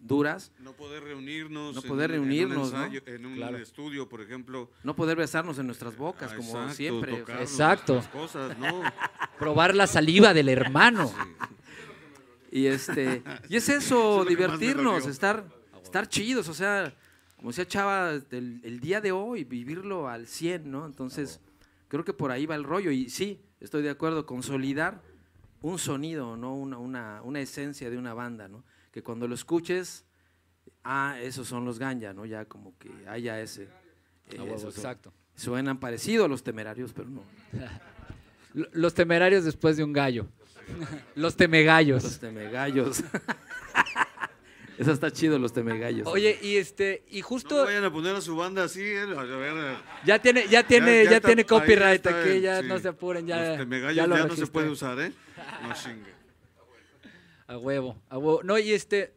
duras, 0.01 0.51
No 0.59 0.73
poder 0.73 1.03
reunirnos. 1.03 1.75
No 1.75 1.81
en 1.81 1.87
poder 1.87 2.11
un- 2.11 2.15
en 2.15 2.21
un 2.21 2.27
reunirnos, 2.27 2.73
¿no? 2.73 2.85
En 2.85 3.25
un 3.25 3.35
Claro. 3.35 3.57
estudio, 3.57 4.07
por 4.09 4.21
ejemplo. 4.21 4.69
no 4.83 4.95
poder 4.95 5.17
besarnos 5.17 5.57
en 5.59 5.65
nuestras 5.67 5.95
bocas, 5.97 6.31
Ah, 6.31 6.35
como 6.37 6.49
exacto, 6.51 6.73
siempre. 6.75 7.17
tocarnos, 7.19 7.49
Exacto. 7.51 8.03
Cosas, 8.11 8.57
¿no? 8.57 8.81
Probar 9.39 9.75
la 9.75 9.87
saliva 9.87 10.33
del 10.33 10.49
hermano. 10.49 11.11
Y 12.51 12.67
este, 12.67 13.23
y 13.49 13.55
es 13.57 13.67
eso, 13.69 14.25
divertirnos, 14.25 15.07
estar, 15.07 15.43
estar 15.83 16.07
chidos, 16.07 16.47
o 16.49 16.53
sea, 16.53 16.93
como 17.35 17.49
decía 17.49 17.67
Chava, 17.67 18.11
el, 18.11 18.61
el 18.63 18.79
día 18.79 19.01
de 19.01 19.11
hoy, 19.11 19.43
vivirlo 19.43 20.07
al 20.07 20.27
100, 20.27 20.69
¿no? 20.69 20.85
Entonces, 20.85 21.39
creo 21.87 22.03
que 22.05 22.13
por 22.13 22.31
ahí 22.31 22.45
va 22.45 22.55
el 22.55 22.63
rollo. 22.63 22.91
Y 22.91 23.09
sí, 23.09 23.41
estoy 23.59 23.81
de 23.81 23.89
acuerdo, 23.89 24.25
consolidar 24.25 25.01
un 25.61 25.79
sonido, 25.79 26.37
¿no? 26.37 26.53
Una, 26.55 26.77
una, 26.77 27.21
una 27.23 27.39
esencia 27.41 27.89
de 27.89 27.97
una 27.97 28.13
banda, 28.13 28.47
¿no? 28.47 28.63
Que 28.93 29.03
cuando 29.03 29.27
lo 29.27 29.35
escuches, 29.35 30.05
ah, 30.85 31.17
esos 31.21 31.47
son 31.47 31.65
los 31.65 31.79
ganja, 31.79 32.13
¿no? 32.13 32.25
Ya 32.25 32.45
como 32.45 32.77
que 32.77 32.89
haya 33.09 33.41
ese. 33.41 33.63
eh, 34.31 34.37
son- 34.57 34.69
exacto. 34.69 35.11
Suenan 35.35 35.79
parecido 35.79 36.23
a 36.25 36.27
los 36.29 36.43
temerarios, 36.43 36.93
pero 36.93 37.09
no. 37.09 37.23
Los 38.71 38.93
temerarios 38.93 39.43
después 39.45 39.75
de 39.77 39.83
un 39.83 39.91
gallo. 39.93 40.27
Los 41.15 41.35
temegallos. 41.35 42.03
Los 42.03 42.19
temegallos. 42.19 43.03
Eso 44.77 44.91
está 44.91 45.11
chido, 45.11 45.37
los 45.37 45.53
temegallos. 45.53 46.07
Oye, 46.07 46.39
y 46.41 46.57
este, 46.57 47.03
y 47.09 47.21
justo 47.21 47.63
vayan 47.63 47.83
a 47.83 47.91
poner 47.93 48.15
a 48.15 48.21
su 48.21 48.35
banda 48.35 48.63
así, 48.63 48.81
eh, 48.81 49.01
a 49.01 49.23
ver, 49.23 49.77
ya 50.03 50.19
tiene, 50.19 50.47
ya 50.47 50.65
tiene, 50.65 51.05
ya, 51.05 51.17
está- 51.17 51.27
tiene 51.27 51.45
copyright 51.45 52.05
aquí, 52.07 52.29
el- 52.29 52.41
ya 52.41 52.61
sí. 52.61 52.67
no 52.67 52.79
se 52.79 52.87
apuren, 52.87 53.27
ya. 53.27 53.49
Los 53.49 53.57
temegallos 53.59 53.95
ya 53.95 54.07
no 54.25 54.35
se 54.35 54.47
puede 54.47 54.69
usar, 54.69 54.99
¿eh? 54.99 55.13
No 55.61 55.73
chingue. 55.75 56.11
A 57.53 57.57
huevo, 57.59 57.95
a 58.09 58.17
huevo. 58.17 58.41
No, 58.43 58.57
y 58.57 58.71
este, 58.73 59.13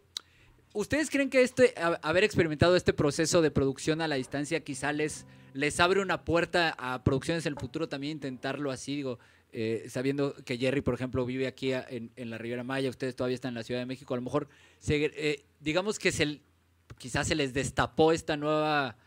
¿ustedes 0.75 1.09
creen 1.09 1.31
que 1.31 1.41
este, 1.43 1.73
a- 1.79 1.99
haber 2.03 2.23
experimentado 2.23 2.77
este 2.77 2.93
proceso 2.93 3.41
de 3.41 3.51
producción 3.51 4.03
a 4.03 4.09
la 4.09 4.17
distancia 4.17 4.61
quizá 4.61 4.93
les, 4.93 5.25
les 5.55 5.81
abre 5.81 6.03
una 6.03 6.23
puerta 6.25 6.75
a 6.79 7.03
producciones 7.03 7.47
en 7.47 7.55
el 7.55 7.59
futuro 7.59 7.89
también 7.89 8.13
intentarlo 8.19 8.71
así? 8.71 8.95
Digo, 8.97 9.19
eh, 9.53 9.87
sabiendo 9.89 10.35
que 10.45 10.59
Jerry, 10.59 10.83
por 10.83 10.93
ejemplo, 10.93 11.25
vive 11.25 11.47
aquí 11.47 11.73
a- 11.73 11.87
en, 11.89 12.11
en 12.17 12.29
la 12.29 12.37
Riviera 12.37 12.63
Maya, 12.63 12.91
ustedes 12.91 13.17
todavía 13.17 13.37
están 13.37 13.51
en 13.51 13.55
la 13.55 13.63
Ciudad 13.65 13.81
de 13.81 13.87
México, 13.87 14.13
a 14.13 14.19
lo 14.19 14.23
mejor, 14.23 14.49
se- 14.81 15.07
eh, 15.17 15.43
digamos 15.61 15.99
que 15.99 16.13
se, 16.13 16.41
quizás 16.99 17.27
se 17.29 17.35
les 17.37 17.55
destapó 17.55 18.13
esta 18.13 18.37
nueva 18.37 18.99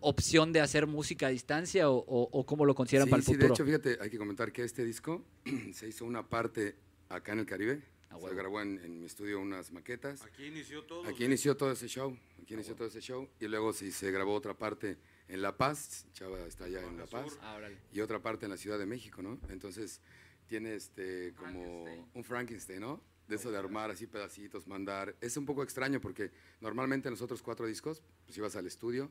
opción 0.00 0.50
de 0.54 0.62
hacer 0.62 0.86
música 0.86 1.26
a 1.26 1.30
distancia 1.30 1.90
o, 1.90 1.96
o- 1.98 2.28
o 2.32 2.46
cómo 2.46 2.64
lo 2.64 2.74
consideran 2.74 3.06
Sí, 3.06 3.10
para 3.10 3.18
el 3.20 3.24
sí, 3.26 3.32
futuro. 3.34 3.48
de 3.48 3.52
hecho, 3.54 3.64
fíjate, 3.66 3.98
hay 4.00 4.08
que 4.08 4.16
comentar 4.16 4.50
que 4.50 4.64
este 4.64 4.82
disco 4.82 5.22
se 5.74 5.88
hizo 5.88 6.06
una 6.06 6.26
parte 6.26 6.74
acá 7.10 7.32
en 7.34 7.40
el 7.40 7.46
Caribe. 7.46 7.82
Ah, 8.12 8.18
se 8.28 8.34
grabó 8.34 8.60
en, 8.60 8.78
en 8.84 9.00
mi 9.00 9.06
estudio 9.06 9.40
unas 9.40 9.72
maquetas. 9.72 10.22
Aquí 10.22 10.46
inició 10.46 10.84
todo. 10.84 11.08
Aquí 11.08 11.24
inició 11.24 11.56
todo 11.56 11.72
ese 11.72 11.88
show. 11.88 12.16
Aquí 12.42 12.54
inició 12.54 12.74
todo 12.74 12.88
ese 12.88 13.00
show. 13.00 13.28
Y 13.40 13.48
luego 13.48 13.72
sí 13.72 13.90
se 13.90 14.10
grabó 14.10 14.34
otra 14.34 14.54
parte 14.54 14.98
en 15.28 15.42
La 15.42 15.56
Paz. 15.56 16.06
Chava 16.12 16.40
está 16.46 16.64
allá 16.64 16.86
en 16.86 16.98
La 16.98 17.06
Paz. 17.06 17.38
Ah. 17.40 17.58
Y 17.92 18.00
otra 18.00 18.20
parte 18.20 18.46
en 18.46 18.50
la 18.50 18.56
Ciudad 18.56 18.78
de 18.78 18.86
México, 18.86 19.22
¿no? 19.22 19.38
Entonces 19.48 20.00
tiene 20.46 20.74
este 20.74 21.34
como 21.34 21.84
un 22.12 22.24
Frankenstein, 22.24 22.80
¿no? 22.80 23.02
De 23.26 23.36
eso 23.36 23.50
de 23.50 23.56
armar 23.56 23.90
así 23.90 24.06
pedacitos, 24.06 24.66
mandar. 24.66 25.16
Es 25.20 25.36
un 25.36 25.46
poco 25.46 25.62
extraño 25.62 26.00
porque 26.00 26.30
normalmente 26.60 27.08
en 27.08 27.12
los 27.12 27.22
otros 27.22 27.40
cuatro 27.40 27.66
discos, 27.66 28.02
pues 28.26 28.36
ibas 28.36 28.56
al 28.56 28.66
estudio 28.66 29.10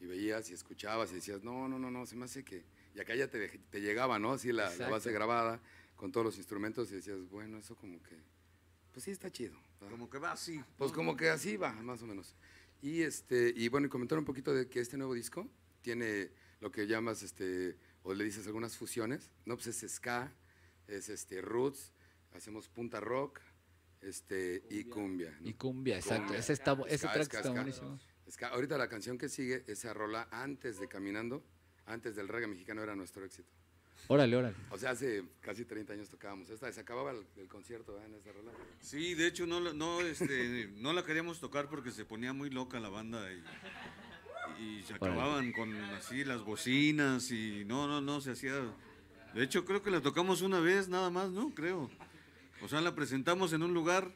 y 0.00 0.06
veías 0.06 0.50
y 0.50 0.54
escuchabas 0.54 1.12
y 1.12 1.16
decías, 1.16 1.42
no, 1.42 1.68
no, 1.68 1.78
no, 1.78 1.90
no, 1.90 2.06
se 2.06 2.16
me 2.16 2.24
hace 2.24 2.42
que... 2.42 2.64
Y 2.94 3.00
acá 3.00 3.14
ya 3.14 3.28
te, 3.28 3.48
te 3.48 3.80
llegaba, 3.80 4.18
¿no? 4.18 4.32
Así 4.32 4.50
la, 4.52 4.74
base 4.88 5.12
grabada 5.12 5.60
con 5.94 6.10
todos 6.10 6.24
los 6.24 6.38
instrumentos 6.38 6.90
y 6.90 6.94
decías, 6.94 7.28
bueno, 7.28 7.58
eso 7.58 7.76
como 7.76 8.02
que... 8.02 8.16
Pues 8.92 9.04
sí, 9.04 9.10
está 9.10 9.30
chido. 9.30 9.54
¿verdad? 9.80 9.92
Como 9.92 10.10
que 10.10 10.18
va 10.18 10.32
así. 10.32 10.62
Pues 10.76 10.92
como 10.92 11.16
que 11.16 11.30
así 11.30 11.56
va, 11.56 11.72
más 11.72 12.02
o 12.02 12.06
menos. 12.06 12.34
Y 12.82 13.02
este, 13.02 13.52
y 13.54 13.68
bueno, 13.68 13.86
y 13.86 13.90
comentar 13.90 14.18
un 14.18 14.24
poquito 14.24 14.54
de 14.54 14.68
que 14.68 14.80
este 14.80 14.96
nuevo 14.96 15.14
disco 15.14 15.48
tiene 15.82 16.30
lo 16.60 16.70
que 16.70 16.86
llamas 16.86 17.22
este, 17.22 17.76
o 18.02 18.14
le 18.14 18.24
dices 18.24 18.46
algunas 18.46 18.76
fusiones, 18.76 19.30
no, 19.44 19.56
pues 19.56 19.66
es 19.82 19.92
ska, 19.92 20.32
es 20.88 21.08
este 21.08 21.40
roots, 21.40 21.92
hacemos 22.32 22.68
punta 22.68 23.00
rock, 23.00 23.40
este, 24.00 24.62
y 24.70 24.84
cumbia. 24.84 25.36
¿no? 25.40 25.48
Y 25.48 25.54
cumbia, 25.54 25.96
exacto. 25.96 26.24
Cumbia. 26.24 26.38
Ese, 26.40 26.52
está, 26.52 26.72
ese 26.86 26.98
Ska, 26.98 27.12
track 27.12 27.24
ska, 27.26 27.36
está 27.38 27.48
ska. 27.50 27.60
buenísimo. 27.60 27.98
Ska. 28.30 28.48
Ahorita 28.48 28.78
la 28.78 28.88
canción 28.88 29.18
que 29.18 29.28
sigue, 29.28 29.64
esa 29.66 29.92
rola 29.92 30.28
antes 30.30 30.78
de 30.80 30.88
Caminando, 30.88 31.44
antes 31.86 32.16
del 32.16 32.28
reggae 32.28 32.46
mexicano 32.46 32.82
era 32.82 32.94
nuestro 32.94 33.24
éxito. 33.24 33.50
Órale, 34.08 34.36
órale. 34.36 34.56
O 34.70 34.78
sea, 34.78 34.90
hace 34.90 35.22
casi 35.40 35.64
30 35.64 35.92
años 35.92 36.08
tocábamos. 36.08 36.50
Esta 36.50 36.72
se 36.72 36.80
acababa 36.80 37.12
el, 37.12 37.24
el 37.36 37.48
concierto 37.48 37.92
¿verdad? 37.94 38.08
en 38.08 38.14
esa 38.16 38.32
rola. 38.32 38.50
Sí, 38.80 39.14
de 39.14 39.26
hecho 39.28 39.46
no, 39.46 39.60
la- 39.60 39.72
no, 39.72 40.00
este, 40.00 40.68
no 40.76 40.92
la 40.92 41.04
queríamos 41.04 41.38
tocar 41.40 41.68
porque 41.68 41.90
se 41.92 42.04
ponía 42.04 42.32
muy 42.32 42.50
loca 42.50 42.80
la 42.80 42.88
banda 42.88 43.24
y, 43.32 43.42
y 44.62 44.82
se 44.82 44.94
Órale. 44.94 45.12
acababan 45.12 45.52
con 45.52 45.72
así 45.74 46.24
las 46.24 46.42
bocinas 46.42 47.30
y 47.30 47.64
no, 47.64 47.86
no, 47.86 48.00
no, 48.00 48.20
se 48.20 48.32
hacía... 48.32 48.54
De 49.34 49.44
hecho 49.44 49.64
creo 49.64 49.80
que 49.82 49.92
la 49.92 50.00
tocamos 50.00 50.42
una 50.42 50.58
vez 50.58 50.88
nada 50.88 51.08
más, 51.10 51.30
¿no? 51.30 51.54
Creo. 51.54 51.88
O 52.62 52.68
sea, 52.68 52.80
la 52.80 52.94
presentamos 52.96 53.52
en 53.52 53.62
un 53.62 53.72
lugar, 53.72 54.12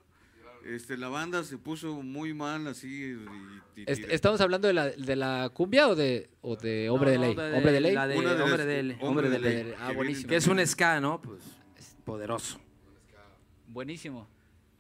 este, 0.67 0.97
la 0.97 1.09
banda 1.09 1.45
se 1.45 1.59
puso 1.59 2.03
muy 2.03 2.33
mal 2.35 2.67
así 2.67 2.89
y... 2.89 3.81
y- 3.81 3.85
Est- 3.87 4.01
y- 4.01 4.07
¿Estamos 4.15 4.41
hablando 4.41 4.69
de 4.69 4.75
la, 4.75 4.89
de 4.91 5.17
la 5.17 5.51
cumbia 5.53 5.89
o 5.89 5.95
de, 5.95 6.31
o 6.43 6.57
de 6.57 6.89
Hombre 6.91 7.11
de 7.13 7.19
No, 7.19 7.25
Ley? 7.27 7.35
no, 7.37 7.43
¿Hombre 7.57 7.73
de 7.73 7.81
Ley? 7.81 7.95
La 7.95 8.07
de 8.07 8.19
Una 8.19 8.35
de 8.35 8.43
Hombre 8.43 8.59
las- 8.59 8.67
de 8.67 8.83
Ley. 8.83 8.97
Hombre 9.01 9.09
Hombre 9.09 9.31
de 9.31 9.39
de 9.39 9.41
Ley. 9.55 9.65
Ley. 9.65 9.75
Ah, 9.81 9.89
que 9.89 9.95
buenísimo. 9.97 10.29
Que 10.29 10.37
es 10.37 10.47
un 10.47 10.67
ska, 10.67 11.01
¿no? 11.01 11.21
Pues 11.23 11.41
es 11.79 11.97
poderoso. 12.05 12.61
Buenísimo. 13.69 14.29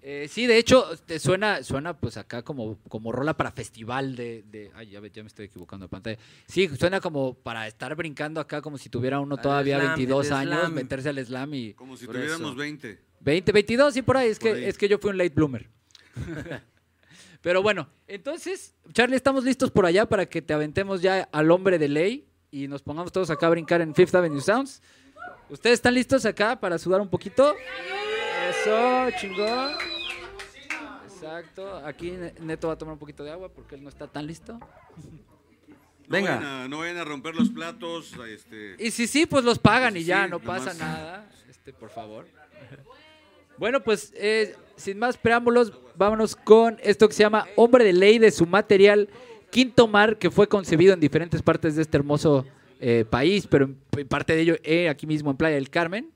Eh, 0.06 0.28
sí, 0.28 0.46
de 0.46 0.58
hecho, 0.58 0.84
te 1.06 1.18
suena, 1.18 1.62
suena 1.62 1.96
pues 1.98 2.18
acá 2.18 2.42
como, 2.42 2.76
como 2.90 3.10
rola 3.10 3.34
para 3.38 3.50
festival 3.50 4.14
de, 4.14 4.44
de- 4.50 4.70
Ay, 4.74 4.90
ya, 4.90 5.00
me 5.00 5.08
estoy 5.08 5.46
equivocando 5.46 5.86
de 5.86 5.88
pantalla. 5.88 6.18
Sí, 6.46 6.68
suena 6.78 7.00
como 7.00 7.32
para 7.32 7.66
estar 7.66 7.94
brincando 7.96 8.38
acá 8.38 8.60
como 8.60 8.76
si 8.76 8.90
tuviera 8.90 9.18
uno 9.18 9.38
todavía 9.38 9.78
slam, 9.78 9.88
22 9.96 10.26
el 10.26 10.32
años, 10.34 10.60
slam. 10.60 10.74
meterse 10.74 11.08
al 11.08 11.24
slam 11.24 11.54
y... 11.54 11.72
Como 11.72 11.96
si 11.96 12.04
tuviéramos 12.06 12.40
eso. 12.50 12.54
20. 12.54 12.98
20, 13.24 13.52
22, 13.52 13.94
sí, 13.94 14.02
por 14.02 14.16
ahí. 14.16 14.28
Es, 14.30 14.38
Por 14.38 14.50
que, 14.52 14.56
ahí. 14.58 14.64
es 14.64 14.78
que 14.78 14.88
yo 14.88 14.98
fui 14.98 15.10
un 15.10 15.18
late 15.18 15.30
bloomer. 15.30 15.68
Pero 17.40 17.62
bueno, 17.62 17.88
entonces, 18.06 18.74
Charlie, 18.92 19.16
estamos 19.16 19.44
listos 19.44 19.70
por 19.70 19.84
allá 19.84 20.06
para 20.06 20.26
que 20.26 20.40
te 20.40 20.54
aventemos 20.54 21.02
ya 21.02 21.28
al 21.32 21.50
hombre 21.50 21.78
de 21.78 21.88
ley 21.88 22.26
y 22.50 22.68
nos 22.68 22.82
pongamos 22.82 23.12
todos 23.12 23.28
acá 23.30 23.46
a 23.48 23.50
brincar 23.50 23.80
en 23.82 23.94
Fifth 23.94 24.14
Avenue 24.14 24.40
Sounds. 24.40 24.80
¿Ustedes 25.50 25.74
están 25.74 25.92
listos 25.94 26.24
acá 26.24 26.58
para 26.58 26.78
sudar 26.78 27.00
un 27.02 27.08
poquito? 27.10 27.54
Eso, 28.50 29.10
chingón. 29.20 29.72
Exacto. 31.06 31.76
Aquí 31.84 32.12
Ne- 32.12 32.34
Neto 32.40 32.68
va 32.68 32.74
a 32.74 32.78
tomar 32.78 32.94
un 32.94 32.98
poquito 32.98 33.24
de 33.24 33.30
agua 33.30 33.50
porque 33.50 33.74
él 33.74 33.82
no 33.82 33.88
está 33.90 34.06
tan 34.06 34.26
listo. 34.26 34.54
No 34.54 34.60
Venga. 36.08 36.36
vayan 36.36 36.44
a- 36.44 36.68
no 36.68 36.78
vayan 36.78 36.96
a 36.98 37.04
romper 37.04 37.34
los 37.34 37.48
platos, 37.50 38.12
este... 38.28 38.76
Y 38.78 38.90
si 38.90 39.06
sí, 39.06 39.26
pues 39.26 39.44
los 39.44 39.58
pagan 39.58 39.96
y 39.96 40.00
Sí, 40.00 40.06
ya, 40.06 40.26
no 40.28 40.38
pasa 40.38 40.72
nomás. 40.72 40.78
nada. 40.78 41.30
Este, 41.48 41.72
por 41.72 41.90
favor. 41.90 42.26
Bueno, 43.56 43.82
pues 43.82 44.12
eh, 44.16 44.56
sin 44.76 44.98
más 44.98 45.16
preámbulos, 45.16 45.72
vámonos 45.96 46.34
con 46.34 46.78
esto 46.82 47.08
que 47.08 47.14
se 47.14 47.22
llama 47.22 47.46
Hombre 47.56 47.84
de 47.84 47.92
Ley 47.92 48.18
de 48.18 48.30
su 48.30 48.46
material 48.46 49.08
Quinto 49.50 49.86
Mar, 49.86 50.18
que 50.18 50.30
fue 50.30 50.48
concebido 50.48 50.92
en 50.94 51.00
diferentes 51.00 51.42
partes 51.42 51.76
de 51.76 51.82
este 51.82 51.96
hermoso 51.96 52.44
eh, 52.80 53.04
país, 53.08 53.46
pero 53.46 53.66
en, 53.66 54.08
parte 54.08 54.34
de 54.34 54.42
ello 54.42 54.56
eh, 54.64 54.88
aquí 54.88 55.06
mismo 55.06 55.30
en 55.30 55.36
Playa 55.36 55.54
del 55.54 55.70
Carmen. 55.70 56.10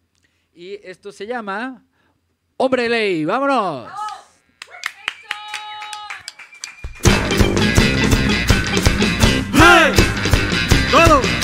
Y 0.53 0.74
esto 0.83 1.12
se 1.12 1.27
llama 1.27 1.85
Hombre 2.57 2.83
de 2.83 2.88
Ley. 2.88 3.24
¡Vámonos! 3.24 3.88
¡Hey! 9.55 9.92
¡Todo! 10.90 11.38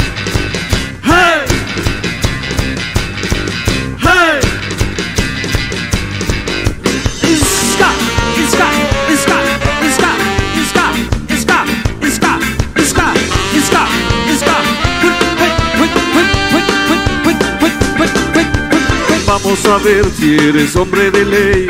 Vamos 19.37 19.67
a 19.67 19.79
ver 19.79 20.05
si 20.17 20.37
eres 20.37 20.77
hombre 20.77 21.11
de 21.11 21.25
ley. 21.25 21.67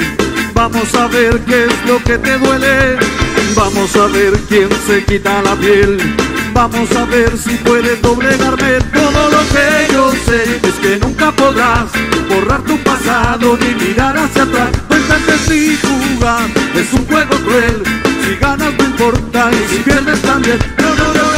Vamos 0.53 0.95
a 0.95 1.07
ver 1.07 1.41
qué 1.47 1.65
es 1.65 1.87
lo 1.87 1.97
que 2.05 2.19
te 2.19 2.37
duele. 2.37 2.99
Vamos 3.57 3.97
a 3.97 4.07
ver 4.09 4.35
quién 4.51 4.69
se 4.87 5.03
quita 5.03 5.41
la 5.41 5.57
piel. 5.57 5.97
Vamos 6.53 6.95
a 6.95 7.07
ver 7.07 7.33
si 7.39 7.55
puedes 7.65 8.03
doblegarme. 8.03 8.81
Todo 8.93 9.31
lo 9.31 9.39
que 9.49 9.95
yo 9.95 10.13
sé 10.27 10.61
es 10.63 10.75
que 10.75 10.99
nunca 10.99 11.33
podrás 11.33 11.87
borrar 12.29 12.63
tu 12.65 12.77
pasado 12.81 13.57
ni 13.57 13.83
mirar 13.83 14.15
hacia 14.19 14.43
atrás. 14.43 14.69
Intentes 14.91 15.49
ni 15.49 15.75
jugar, 15.77 16.47
es 16.75 16.93
un 16.93 17.07
juego 17.07 17.35
cruel. 17.47 17.83
Si 18.27 18.37
ganas 18.37 18.75
no 18.75 18.85
importa 18.85 19.51
y 19.51 19.75
si 19.75 19.79
pierdes 19.81 20.21
también. 20.21 20.59
No, 20.83 20.95
no, 20.95 21.15
no. 21.15 21.34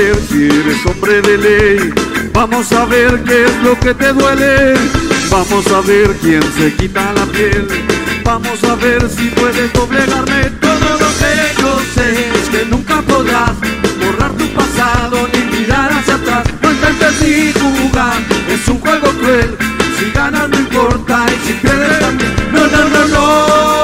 Ver 0.00 0.16
si 0.30 0.44
eres 0.46 0.86
hombre 0.86 1.20
de 1.20 1.36
ley. 1.36 1.92
Vamos 2.32 2.72
a 2.72 2.86
ver 2.86 3.22
qué 3.22 3.44
es 3.44 3.56
lo 3.62 3.78
que 3.78 3.92
te 3.92 4.14
duele. 4.14 4.72
Vamos 5.30 5.66
a 5.66 5.82
ver 5.82 6.16
quién 6.22 6.42
se 6.56 6.72
quita 6.74 7.12
la 7.12 7.26
piel. 7.26 7.68
Vamos 8.24 8.64
a 8.64 8.76
ver 8.76 9.10
si 9.10 9.26
puedes 9.28 9.70
doblegarme. 9.74 10.44
Todo 10.58 10.88
lo 11.02 11.08
que 11.20 11.60
yo 11.60 11.78
sé 11.94 12.30
es 12.34 12.48
que 12.48 12.64
nunca 12.70 13.02
podrás 13.02 13.52
borrar 14.02 14.32
tu 14.38 14.48
pasado 14.54 15.28
ni 15.34 15.58
mirar 15.58 15.92
hacia 15.92 16.14
atrás. 16.14 16.44
No 16.62 16.70
intentes 16.70 17.20
ni 17.20 17.52
jugar, 17.60 18.22
es 18.48 18.68
un 18.68 18.80
juego 18.80 19.08
cruel. 19.20 19.54
Si 19.98 20.10
ganas 20.12 20.48
no 20.48 20.58
importa 20.60 21.26
y 21.28 21.46
si 21.46 21.52
pierdes 21.58 22.00
también. 22.00 22.34
No, 22.54 22.66
no, 22.68 22.88
no, 22.88 23.08
no. 23.08 23.79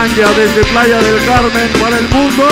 Desde 0.00 0.64
Playa 0.72 0.98
del 1.02 1.22
Carmen 1.26 1.70
para 1.78 1.98
el 1.98 2.08
mundo. 2.08 2.48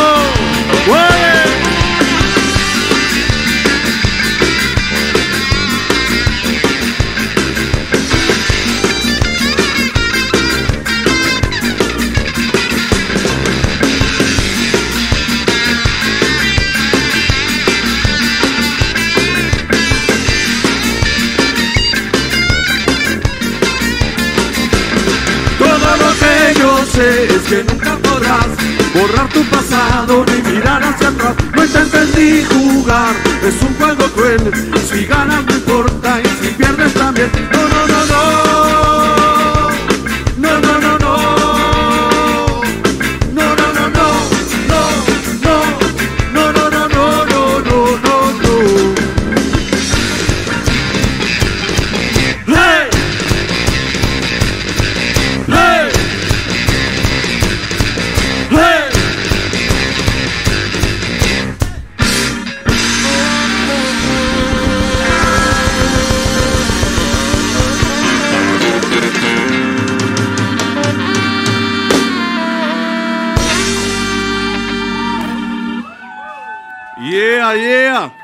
Que 27.49 27.65
nunca 27.65 27.97
podrás 28.03 28.47
borrar 28.95 29.27
tu 29.31 29.43
pasado 29.45 30.23
ni 30.27 30.51
mirar 30.51 30.83
hacia 30.83 31.09
atrás. 31.09 31.35
No 31.55 31.65
intentes 31.65 32.19
ni 32.19 32.45
jugar, 32.45 33.15
es 33.43 33.63
un 33.63 33.75
juego 33.77 34.05
cruel. 34.13 34.53
Si 34.87 35.07
ganas 35.07 35.47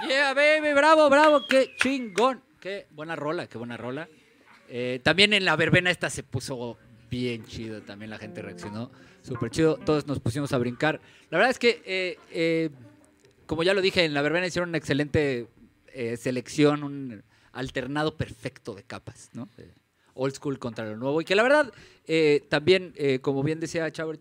yeah. 0.08 0.34
Baby, 0.34 0.72
bravo, 0.74 1.08
bravo, 1.10 1.46
qué 1.48 1.74
chingón. 1.76 2.42
Qué 2.60 2.86
buena 2.90 3.16
rola, 3.16 3.46
qué 3.46 3.58
buena 3.58 3.76
rola. 3.76 4.08
Eh, 4.68 5.00
también 5.02 5.32
en 5.32 5.44
la 5.44 5.56
verbena 5.56 5.90
esta 5.90 6.08
se 6.10 6.22
puso 6.22 6.78
bien 7.10 7.44
chido, 7.44 7.82
también 7.82 8.10
la 8.10 8.18
gente 8.18 8.42
reaccionó 8.42 8.90
súper 9.22 9.50
chido, 9.50 9.76
todos 9.76 10.06
nos 10.06 10.20
pusimos 10.20 10.52
a 10.52 10.58
brincar. 10.58 11.00
La 11.30 11.38
verdad 11.38 11.50
es 11.50 11.58
que, 11.58 11.82
eh, 11.84 12.18
eh, 12.30 12.70
como 13.46 13.62
ya 13.62 13.74
lo 13.74 13.82
dije, 13.82 14.04
en 14.04 14.14
la 14.14 14.22
verbena 14.22 14.46
hicieron 14.46 14.70
una 14.70 14.78
excelente 14.78 15.46
selección, 16.16 16.82
un 16.82 17.22
alternado 17.52 18.16
perfecto 18.16 18.74
de 18.74 18.82
capas, 18.82 19.30
¿no? 19.32 19.48
Old 20.14 20.34
school 20.34 20.58
contra 20.58 20.84
lo 20.86 20.96
nuevo. 20.96 21.20
Y 21.20 21.24
que 21.24 21.36
la 21.36 21.42
verdad, 21.44 21.72
también, 22.48 22.94
como 23.20 23.42
bien 23.44 23.60
decía 23.60 23.90
Chavo 23.92 24.12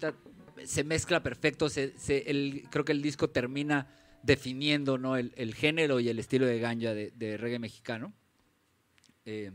se 0.66 0.84
mezcla 0.84 1.24
perfecto. 1.24 1.70
se- 1.70 1.98
se- 1.98 2.30
el- 2.30 2.66
creo 2.70 2.86
que 2.86 2.92
el 2.92 3.02
disco 3.02 3.30
termina 3.30 3.88
definiendo 4.24 4.98
¿no? 4.98 5.16
el, 5.18 5.34
el 5.36 5.54
género 5.54 6.00
y 6.00 6.10
el 6.10 6.18
estilo 6.18 6.48
de 6.48 6.60
ganja 6.60 6.94
de, 6.94 7.12
de 7.12 7.38
reggae 7.38 7.60
mexicano. 7.60 8.14
Eh, 9.26 9.52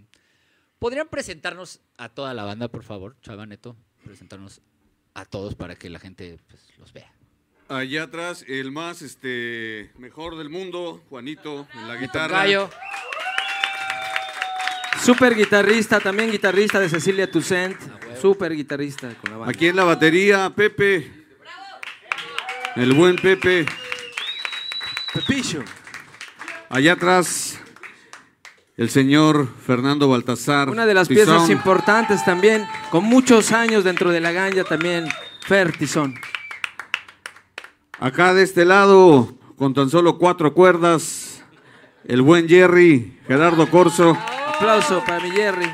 ¿Podrían 0.79 1.09
presentarnos 1.09 1.81
a 1.97 2.09
toda 2.09 2.33
la 2.35 2.45
banda, 2.45 2.69
por 2.69 2.85
favor, 2.85 3.17
Chava 3.21 3.47
Neto? 3.47 3.77
Presentarnos 4.05 4.61
a 5.15 5.25
todos 5.25 5.57
para 5.57 5.75
que 5.75 5.91
la 5.91 5.99
gente 5.99 6.39
pues, 6.49 6.63
los 6.79 6.93
vea. 6.93 7.13
Allá 7.69 8.05
atrás, 8.05 8.45
el 8.47 8.71
más 8.71 9.03
este 9.03 9.91
mejor 9.99 10.39
del 10.39 10.49
mundo, 10.49 11.03
Juanito, 11.09 11.67
en 11.75 11.89
la 11.89 11.97
guitarra. 11.97 12.45
Gallo. 12.45 12.71
Super 15.05 15.35
guitarrista, 15.35 16.01
también 16.01 16.31
guitarrista 16.31 16.81
de 16.81 16.89
Cecilia 16.89 17.31
Toussaint. 17.31 17.77
Super 18.21 18.55
guitarrista 18.55 19.15
con 19.21 19.31
la 19.31 19.37
banda. 19.39 19.51
Aquí 19.53 19.67
en 19.67 19.77
la 19.77 19.85
batería, 19.85 20.51
Pepe. 20.55 21.27
El 22.77 22.93
buen 22.95 23.17
Pepe. 23.17 23.67
Pepillo. 25.13 25.63
Allá 26.69 26.93
atrás, 26.93 27.59
el 28.77 28.91
señor 28.91 29.49
Fernando 29.67 30.09
Baltasar. 30.09 30.69
Una 30.69 30.87
de 30.87 30.95
las 30.95 31.09
Tizón. 31.09 31.25
piezas 31.27 31.51
importantes 31.51 32.25
también, 32.25 32.67
con 32.91 33.05
muchos 33.05 33.53
años 33.53 33.85
dentro 33.85 34.11
de 34.11 34.21
la 34.21 34.33
ganja 34.33 34.65
también, 34.65 35.09
Fer 35.47 35.77
Tizón. 35.77 36.15
Acá 37.99 38.35
de 38.35 38.43
este 38.43 38.65
lado, 38.65 39.35
con 39.57 39.75
tan 39.75 39.91
solo 39.91 40.19
cuatro 40.19 40.55
cuerdas, 40.55 41.43
el 42.05 42.23
buen 42.23 42.49
Jerry, 42.49 43.19
Gerardo 43.27 43.69
Corso. 43.71 44.17
Aplauso 44.55 45.03
para 45.05 45.21
mi 45.21 45.31
Jerry. 45.31 45.71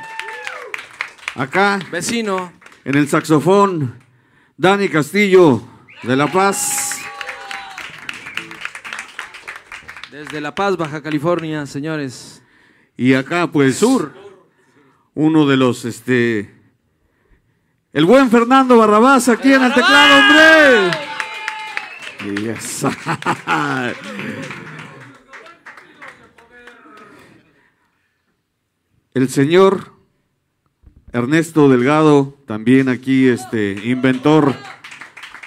Acá, 1.34 1.80
Vecino. 1.90 2.52
en 2.84 2.94
el 2.94 3.08
saxofón, 3.08 3.98
Dani 4.56 4.88
Castillo, 4.88 5.60
de 6.04 6.16
La 6.16 6.30
Paz. 6.30 6.83
Desde 10.14 10.40
La 10.40 10.54
Paz, 10.54 10.76
Baja 10.76 11.02
California, 11.02 11.66
señores. 11.66 12.40
Y 12.96 13.14
acá, 13.14 13.50
pues, 13.50 13.78
Sur. 13.78 14.14
uno 15.12 15.44
de 15.44 15.56
los, 15.56 15.84
este... 15.84 16.54
El 17.92 18.04
buen 18.04 18.30
Fernando 18.30 18.78
Barrabás 18.78 19.28
aquí 19.28 19.52
en 19.52 19.64
el 19.64 19.74
teclado, 19.74 20.20
hombre. 20.20 20.92
Yes. 22.42 22.86
El 29.14 29.28
señor 29.28 29.94
Ernesto 31.12 31.68
Delgado, 31.68 32.38
también 32.46 32.88
aquí, 32.88 33.26
este, 33.26 33.80
inventor 33.84 34.54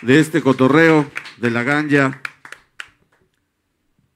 de 0.02 0.20
este 0.20 0.42
cotorreo 0.42 1.10
de 1.38 1.52
la 1.52 1.64
ganja. 1.64 2.22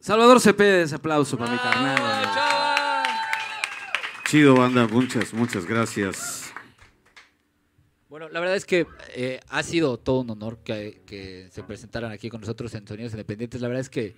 Salvador 0.02 0.40
Cepeda, 0.42 0.96
aplauso 0.96 1.38
para 1.38 1.52
mi 1.52 1.58
carnal. 1.60 1.96
Chido, 4.28 4.56
banda, 4.56 4.88
muchas, 4.88 5.32
muchas 5.32 5.68
gracias. 5.68 6.52
Bueno, 8.10 8.28
la 8.30 8.40
verdad 8.40 8.56
es 8.56 8.66
que 8.66 8.88
eh, 9.16 9.40
ha 9.48 9.62
sido 9.62 10.00
todo 10.00 10.22
un 10.22 10.32
honor 10.32 10.58
que, 10.64 11.04
que 11.06 11.50
se 11.52 11.62
presentaran 11.62 12.12
aquí 12.12 12.30
con 12.30 12.42
nosotros 12.42 12.74
en 12.74 12.88
Sonidos 12.88 13.12
Independientes. 13.12 13.62
La 13.62 13.68
verdad 13.68 13.82
es 13.82 13.90
que 13.92 14.16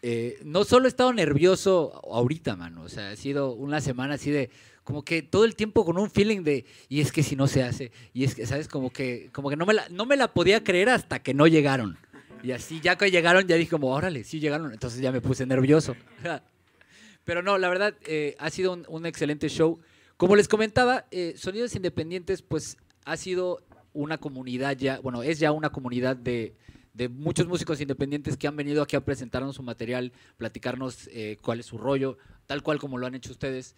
eh, 0.00 0.38
no 0.44 0.64
solo 0.64 0.86
he 0.86 0.88
estado 0.88 1.12
nervioso 1.12 2.00
ahorita, 2.10 2.56
mano. 2.56 2.82
O 2.82 2.88
sea, 2.88 3.10
ha 3.10 3.16
sido 3.16 3.52
una 3.52 3.82
semana 3.82 4.14
así 4.14 4.30
de, 4.30 4.50
como 4.82 5.04
que 5.04 5.20
todo 5.20 5.44
el 5.44 5.56
tiempo 5.56 5.84
con 5.84 5.98
un 5.98 6.10
feeling 6.10 6.42
de, 6.42 6.64
y 6.88 7.00
es 7.00 7.12
que 7.12 7.22
si 7.22 7.36
no 7.36 7.48
se 7.48 7.62
hace, 7.62 7.90
y 8.14 8.24
es 8.24 8.34
que, 8.34 8.46
¿sabes? 8.46 8.68
Como 8.68 8.90
que, 8.90 9.30
como 9.32 9.50
que 9.50 9.56
no, 9.56 9.66
me 9.66 9.74
la, 9.74 9.88
no 9.90 10.06
me 10.06 10.16
la 10.16 10.32
podía 10.32 10.62
creer 10.62 10.88
hasta 10.88 11.18
que 11.18 11.34
no 11.34 11.46
llegaron. 11.46 11.98
Y 12.42 12.52
así, 12.52 12.80
ya 12.80 12.96
que 12.96 13.10
llegaron, 13.10 13.46
ya 13.46 13.56
dije 13.56 13.70
como, 13.70 13.88
órale, 13.88 14.24
sí 14.24 14.40
llegaron. 14.40 14.72
Entonces 14.72 15.00
ya 15.00 15.12
me 15.12 15.20
puse 15.20 15.46
nervioso. 15.46 15.96
Pero 17.24 17.42
no, 17.42 17.58
la 17.58 17.68
verdad, 17.68 17.94
eh, 18.06 18.36
ha 18.38 18.50
sido 18.50 18.78
un, 18.88 19.04
excelente 19.04 19.48
show. 19.48 19.80
Como 20.16 20.36
les 20.36 20.46
comentaba, 20.46 21.06
eh, 21.10 21.34
Sonidos 21.36 21.74
Independientes, 21.74 22.40
pues 22.40 22.76
ha 23.04 23.16
sido 23.16 23.64
una 23.92 24.18
comunidad 24.18 24.76
ya, 24.76 25.00
bueno, 25.00 25.24
es 25.24 25.40
ya 25.40 25.50
una 25.50 25.70
comunidad 25.70 26.16
de, 26.16 26.54
de 26.94 27.08
muchos 27.08 27.48
músicos 27.48 27.80
independientes 27.80 28.36
que 28.36 28.46
han 28.46 28.56
venido 28.56 28.80
aquí 28.80 28.94
a 28.94 29.04
presentarnos 29.04 29.56
su 29.56 29.64
material, 29.64 30.12
platicarnos 30.36 31.08
eh, 31.12 31.36
cuál 31.42 31.58
es 31.58 31.66
su 31.66 31.78
rollo, 31.78 32.16
tal 32.46 32.62
cual 32.62 32.78
como 32.78 32.96
lo 32.96 33.06
han 33.06 33.16
hecho 33.16 33.32
ustedes. 33.32 33.74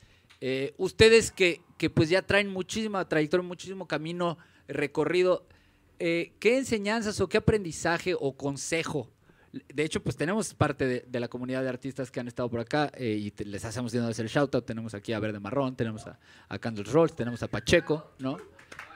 Ustedes 0.76 1.32
que, 1.32 1.62
que 1.78 1.90
pues 1.90 2.10
ya 2.10 2.22
traen 2.22 2.48
muchísima 2.48 3.08
trayectoria, 3.08 3.46
muchísimo 3.46 3.88
camino 3.88 4.38
recorrido, 4.68 5.46
eh, 5.98 6.32
¿qué 6.40 6.58
enseñanzas 6.58 7.20
o 7.20 7.28
qué 7.28 7.38
aprendizaje 7.38 8.14
o 8.18 8.36
consejo? 8.36 9.10
De 9.74 9.82
hecho, 9.82 10.02
pues 10.02 10.16
tenemos 10.16 10.52
parte 10.54 10.86
de, 10.86 11.04
de 11.08 11.20
la 11.20 11.28
comunidad 11.28 11.62
de 11.62 11.70
artistas 11.70 12.10
que 12.10 12.20
han 12.20 12.28
estado 12.28 12.50
por 12.50 12.60
acá 12.60 12.92
eh, 12.94 13.16
y 13.18 13.30
te- 13.30 13.44
les 13.46 13.64
hacemos 13.64 13.94
el 13.94 14.28
shout 14.28 14.54
out. 14.54 14.64
Tenemos 14.66 14.92
aquí 14.94 15.12
a 15.14 15.18
Verde 15.20 15.40
Marrón, 15.40 15.74
tenemos 15.74 16.06
a, 16.06 16.18
a 16.48 16.58
Candles 16.58 16.92
Rolls, 16.92 17.16
tenemos 17.16 17.42
a 17.42 17.48
Pacheco, 17.48 18.12
¿no? 18.18 18.36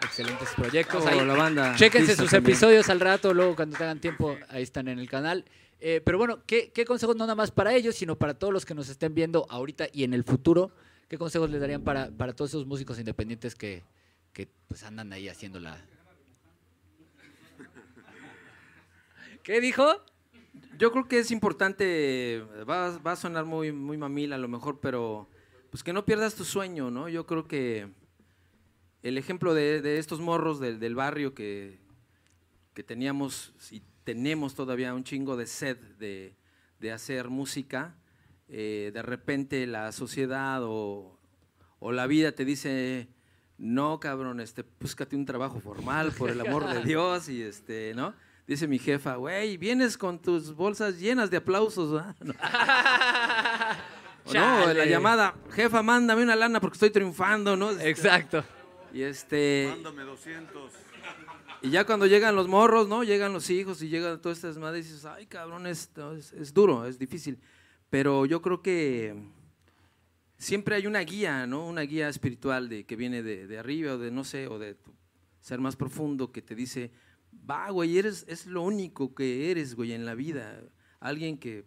Excelentes 0.03 0.48
proyectos. 0.57 1.03
Bravo, 1.05 1.20
Ahí, 1.20 1.26
la 1.26 1.34
banda. 1.34 1.74
Chéquense 1.76 2.14
sus 2.16 2.30
también. 2.30 2.53
episodios 2.53 2.88
al 2.90 3.00
rato, 3.00 3.32
luego 3.32 3.57
cuando 3.57 3.78
tengan 3.78 4.00
tiempo, 4.00 4.36
ahí 4.48 4.62
están 4.62 4.88
en 4.88 4.98
el 4.98 5.09
canal. 5.09 5.44
Eh, 5.80 6.00
pero 6.05 6.18
bueno, 6.18 6.42
¿qué, 6.46 6.70
qué 6.72 6.84
consejos 6.84 7.16
no 7.16 7.24
nada 7.24 7.34
más 7.34 7.50
para 7.50 7.74
ellos, 7.74 7.94
sino 7.96 8.16
para 8.18 8.34
todos 8.34 8.53
los 8.53 8.66
que 8.66 8.74
nos 8.74 8.88
estén 8.88 9.14
viendo 9.14 9.46
ahorita 9.48 9.86
y 9.92 10.05
en 10.05 10.12
el 10.12 10.22
futuro? 10.24 10.70
¿Qué 11.09 11.18
consejos 11.18 11.50
les 11.50 11.61
darían 11.61 11.82
para, 11.82 12.11
para 12.11 12.34
todos 12.34 12.50
esos 12.50 12.66
músicos 12.66 12.98
independientes 12.98 13.55
que, 13.55 13.82
que 14.32 14.48
pues 14.68 14.82
andan 14.82 15.12
ahí 15.12 15.28
haciendo 15.28 15.61
la... 15.61 15.78
¿Qué 19.43 19.61
dijo? 19.61 19.84
Yo 20.78 20.93
creo 20.93 21.09
que 21.09 21.18
es 21.18 21.30
importante, 21.32 22.45
va, 22.68 22.97
va 22.99 23.12
a 23.12 23.16
sonar 23.16 23.45
muy, 23.45 23.72
muy 23.72 23.97
mamila 23.97 24.36
a 24.36 24.38
lo 24.38 24.49
mejor, 24.49 24.78
pero 24.80 25.28
pues 25.70 25.82
que 25.82 25.93
no 25.93 26.05
pierdas 26.05 26.34
tu 26.34 26.45
sueño, 26.45 26.90
¿no? 26.90 27.09
Yo 27.09 27.26
creo 27.26 27.49
que 27.49 27.88
el 29.03 29.18
ejemplo 29.18 29.53
de, 29.55 29.80
de 29.80 29.99
estos 29.99 30.20
morros 30.20 30.61
del, 30.61 30.78
del 30.78 30.95
barrio 30.95 31.34
que, 31.34 31.80
que 32.74 32.84
teníamos 32.84 33.53
y 33.70 33.82
tenemos 34.05 34.55
todavía 34.55 34.95
un 34.95 35.03
chingo 35.03 35.36
de 35.36 35.47
sed 35.47 35.76
de, 35.99 36.36
de 36.78 36.93
hacer 36.93 37.28
música, 37.28 37.97
eh, 38.49 38.90
de 38.95 39.03
repente 39.03 39.66
la 39.66 39.90
sociedad 39.90 40.61
o, 40.62 41.18
o 41.80 41.90
la 41.90 42.07
vida 42.07 42.32
te 42.32 42.45
dice, 42.45 43.09
no 43.59 43.99
cabrón, 43.99 44.40
este, 44.40 44.64
búscate 44.78 45.16
un 45.16 45.26
trabajo 45.26 45.59
formal, 45.59 46.12
por 46.12 46.30
el 46.30 46.40
amor 46.40 46.68
de 46.68 46.82
Dios, 46.84 47.28
y 47.28 47.43
este, 47.43 47.93
¿no? 47.95 48.14
Dice 48.47 48.66
mi 48.66 48.78
jefa, 48.78 49.16
güey, 49.16 49.57
vienes 49.57 49.97
con 49.97 50.18
tus 50.18 50.55
bolsas 50.55 50.99
llenas 50.99 51.30
de 51.30 51.36
aplausos. 51.38 52.03
No. 54.32 54.72
La 54.72 54.86
llamada, 54.86 55.34
jefa, 55.51 55.82
mándame 55.82 56.22
una 56.22 56.36
lana 56.36 56.61
porque 56.61 56.76
estoy 56.76 56.90
triunfando, 56.90 57.57
¿no? 57.57 57.72
Exacto. 57.72 58.45
Y 58.93 59.03
este, 59.03 59.68
Mándame 59.70 60.03
200. 60.03 60.72
y 61.62 61.70
ya 61.70 61.84
cuando 61.84 62.07
llegan 62.07 62.36
los 62.36 62.47
morros, 62.47 62.88
¿no? 62.88 63.03
Llegan 63.05 63.32
los 63.32 63.49
hijos 63.51 63.82
y 63.82 63.88
llegan 63.88 64.20
todas 64.20 64.38
estas 64.38 64.59
madres 64.59 64.86
y 64.86 64.88
dices, 64.90 65.05
ay, 65.07 65.26
cabrón, 65.26 65.66
esto 65.66 66.14
es, 66.14 66.32
es 66.34 66.53
duro, 66.53 66.86
es 66.86 66.99
difícil. 66.99 67.38
Pero 67.90 68.26
yo 68.26 68.40
creo 68.40 68.62
que 68.62 69.14
siempre 70.38 70.76
hay 70.76 70.86
una 70.86 71.01
guía, 71.01 71.47
¿no? 71.47 71.66
Una 71.66 71.82
guía 71.82 72.09
espiritual 72.09 72.68
de, 72.68 72.84
que 72.84 72.97
viene 72.97 73.22
de, 73.22 73.47
de 73.47 73.59
arriba 73.59 73.95
o 73.95 73.99
de, 73.99 74.11
no 74.11 74.24
sé, 74.24 74.47
o 74.47 74.59
de 74.59 74.74
tu 74.74 74.93
ser 75.40 75.59
más 75.59 75.74
profundo 75.74 76.30
que 76.30 76.40
te 76.40 76.55
dice, 76.55 76.93
va, 77.33 77.70
güey, 77.70 77.99
eres, 77.99 78.24
es 78.28 78.47
lo 78.47 78.62
único 78.62 79.14
que 79.14 79.51
eres, 79.51 79.74
güey, 79.74 79.93
en 79.93 80.05
la 80.05 80.14
vida. 80.14 80.62
Alguien 81.01 81.39
que, 81.39 81.64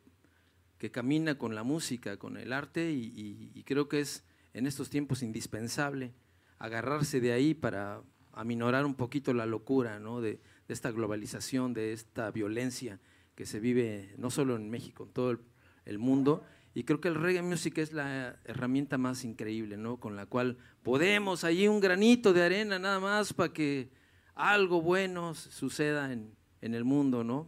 que 0.78 0.92
camina 0.92 1.38
con 1.38 1.56
la 1.56 1.64
música, 1.64 2.18
con 2.18 2.38
el 2.38 2.54
arte 2.54 2.92
y, 2.92 3.64
creo 3.66 3.88
que 3.90 4.00
es 4.00 4.24
en 4.54 4.68
estos 4.68 4.90
tiempos 4.90 5.24
indispensable 5.24 6.14
agarrarse 6.60 7.20
de 7.20 7.34
ahí 7.34 7.54
para 7.54 8.02
aminorar 8.34 8.86
un 8.86 8.96
poquito 8.96 9.34
la 9.34 9.46
locura 9.46 10.00
¿no? 10.00 10.22
de, 10.22 10.40
esta 10.68 10.92
globalización, 10.92 11.74
de 11.74 11.94
esta 11.94 12.32
violencia 12.32 13.00
que 13.36 13.46
se 13.46 13.60
vive 13.60 14.14
no 14.18 14.32
solo 14.32 14.56
en 14.56 14.70
México, 14.70 15.04
en 15.04 15.12
todo 15.12 15.32
el, 15.32 15.40
el 15.86 16.00
mundo. 16.00 16.44
Y 16.74 16.84
creo 16.84 17.00
que 17.00 17.08
el 17.08 17.16
reggae 17.16 17.42
music 17.42 17.78
es 17.78 17.94
la 17.94 18.40
herramienta 18.46 18.98
más 18.98 19.24
increíble, 19.24 19.78
¿no? 19.78 19.98
Con 19.98 20.16
la 20.16 20.26
cual 20.26 20.58
podemos 20.84 21.44
ahí 21.44 21.68
un 21.68 21.80
granito 21.80 22.34
de 22.34 22.44
arena 22.44 22.80
nada 22.80 23.00
más 23.00 23.34
para 23.34 23.54
que 23.54 23.90
algo 24.36 24.82
bueno 24.82 25.34
suceda 25.34 26.12
en, 26.12 26.36
en 26.62 26.76
el 26.76 26.84
mundo, 26.84 27.24
¿no? 27.24 27.48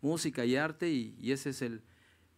Música 0.00 0.44
y 0.44 0.56
arte 0.56 0.90
y, 0.90 1.14
y 1.20 1.32
ese 1.32 1.50
es 1.50 1.62
el, 1.62 1.82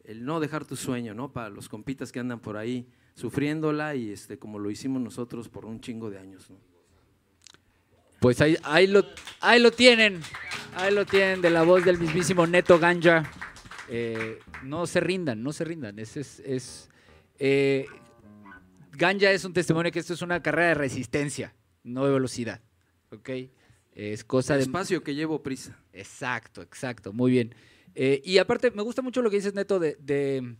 el 0.04 0.24
no 0.24 0.40
dejar 0.40 0.64
tu 0.64 0.76
sueño, 0.76 1.14
¿no? 1.14 1.32
Para 1.32 1.50
los 1.50 1.68
compitas 1.68 2.12
que 2.12 2.20
andan 2.20 2.40
por 2.40 2.56
ahí 2.56 2.88
sufriéndola 3.14 3.94
y 3.94 4.10
este 4.10 4.38
como 4.38 4.58
lo 4.58 4.70
hicimos 4.70 5.00
nosotros 5.00 5.48
por 5.48 5.64
un 5.64 5.80
chingo 5.80 6.10
de 6.10 6.18
años, 6.18 6.50
¿no? 6.50 6.56
Pues 8.20 8.40
ahí, 8.40 8.56
ahí, 8.62 8.86
lo, 8.86 9.04
ahí 9.40 9.60
lo 9.60 9.70
tienen, 9.70 10.20
ahí 10.76 10.94
lo 10.94 11.04
tienen 11.04 11.42
de 11.42 11.50
la 11.50 11.62
voz 11.62 11.84
del 11.84 11.98
mismísimo 11.98 12.46
Neto 12.46 12.78
Ganja. 12.78 13.30
Eh, 13.90 14.38
no 14.62 14.86
se 14.86 15.00
rindan, 15.00 15.42
no 15.42 15.52
se 15.52 15.62
rindan. 15.64 15.98
Es, 15.98 16.16
es, 16.16 16.40
es, 16.40 16.88
eh, 17.38 17.84
Ganja 18.92 19.30
es 19.30 19.44
un 19.44 19.52
testimonio 19.52 19.92
que 19.92 19.98
esto 19.98 20.14
es 20.14 20.22
una 20.22 20.42
carrera 20.42 20.68
de 20.68 20.74
resistencia, 20.74 21.54
no 21.82 22.06
de 22.06 22.12
velocidad. 22.14 22.62
¿Ok? 23.10 23.28
Es 23.94 24.24
cosa 24.24 24.56
de... 24.56 24.62
Espacio 24.62 25.02
que 25.02 25.14
llevo 25.14 25.42
prisa. 25.42 25.78
Exacto, 25.92 26.62
exacto, 26.62 27.12
muy 27.12 27.30
bien. 27.30 27.54
Eh, 27.94 28.20
y 28.24 28.38
aparte, 28.38 28.70
me 28.72 28.82
gusta 28.82 29.02
mucho 29.02 29.22
lo 29.22 29.30
que 29.30 29.36
dices, 29.36 29.54
Neto, 29.54 29.78
de, 29.78 29.96
de- 30.00 30.56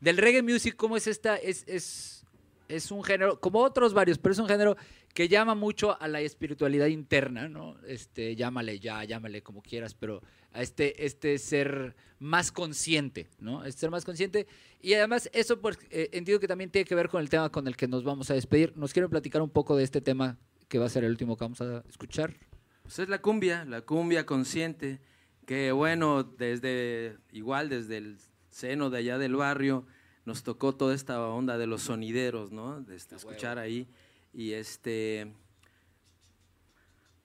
del 0.00 0.16
reggae 0.16 0.42
music, 0.42 0.74
cómo 0.74 0.96
es 0.96 1.06
esta, 1.06 1.36
es, 1.36 1.64
es, 1.68 2.24
es 2.68 2.90
un 2.90 3.04
género, 3.04 3.38
como 3.40 3.60
otros 3.60 3.92
varios, 3.92 4.18
pero 4.18 4.32
es 4.32 4.38
un 4.38 4.48
género 4.48 4.76
que 5.12 5.28
llama 5.28 5.54
mucho 5.54 6.00
a 6.00 6.08
la 6.08 6.22
espiritualidad 6.22 6.86
interna, 6.86 7.46
¿no? 7.46 7.76
Este, 7.86 8.34
llámale 8.34 8.80
ya, 8.80 9.04
llámale 9.04 9.42
como 9.42 9.60
quieras, 9.62 9.92
pero 9.94 10.22
a 10.54 10.62
este, 10.62 11.04
este 11.04 11.36
ser 11.38 11.94
más 12.18 12.50
consciente, 12.50 13.28
¿no? 13.38 13.64
Este 13.64 13.80
ser 13.82 13.90
más 13.90 14.06
consciente. 14.06 14.46
Y 14.80 14.94
además, 14.94 15.28
eso 15.34 15.60
pues, 15.60 15.78
eh, 15.90 16.08
entiendo 16.12 16.40
que 16.40 16.48
también 16.48 16.70
tiene 16.70 16.86
que 16.86 16.94
ver 16.94 17.10
con 17.10 17.20
el 17.20 17.28
tema 17.28 17.50
con 17.52 17.68
el 17.68 17.76
que 17.76 17.86
nos 17.86 18.02
vamos 18.02 18.30
a 18.30 18.34
despedir. 18.34 18.72
¿Nos 18.76 18.94
quieren 18.94 19.10
platicar 19.10 19.42
un 19.42 19.50
poco 19.50 19.76
de 19.76 19.84
este 19.84 20.00
tema 20.00 20.38
que 20.68 20.78
va 20.78 20.86
a 20.86 20.88
ser 20.88 21.04
el 21.04 21.10
último 21.10 21.36
que 21.36 21.44
vamos 21.44 21.60
a 21.60 21.84
escuchar? 21.90 22.34
Pues 22.82 22.98
es 22.98 23.08
la 23.08 23.20
cumbia, 23.20 23.64
la 23.64 23.82
cumbia 23.82 24.26
consciente, 24.26 25.00
que 25.46 25.72
bueno, 25.72 26.22
desde 26.24 27.16
igual 27.30 27.68
desde 27.68 27.98
el 27.98 28.18
seno 28.50 28.90
de 28.90 28.98
allá 28.98 29.18
del 29.18 29.36
barrio 29.36 29.86
nos 30.24 30.42
tocó 30.42 30.74
toda 30.74 30.94
esta 30.94 31.20
onda 31.26 31.58
de 31.58 31.66
los 31.66 31.82
sonideros, 31.82 32.52
¿no? 32.52 32.80
De 32.80 32.96
este, 32.96 33.16
escuchar 33.16 33.58
ahí 33.58 33.88
y 34.32 34.52
este 34.52 35.32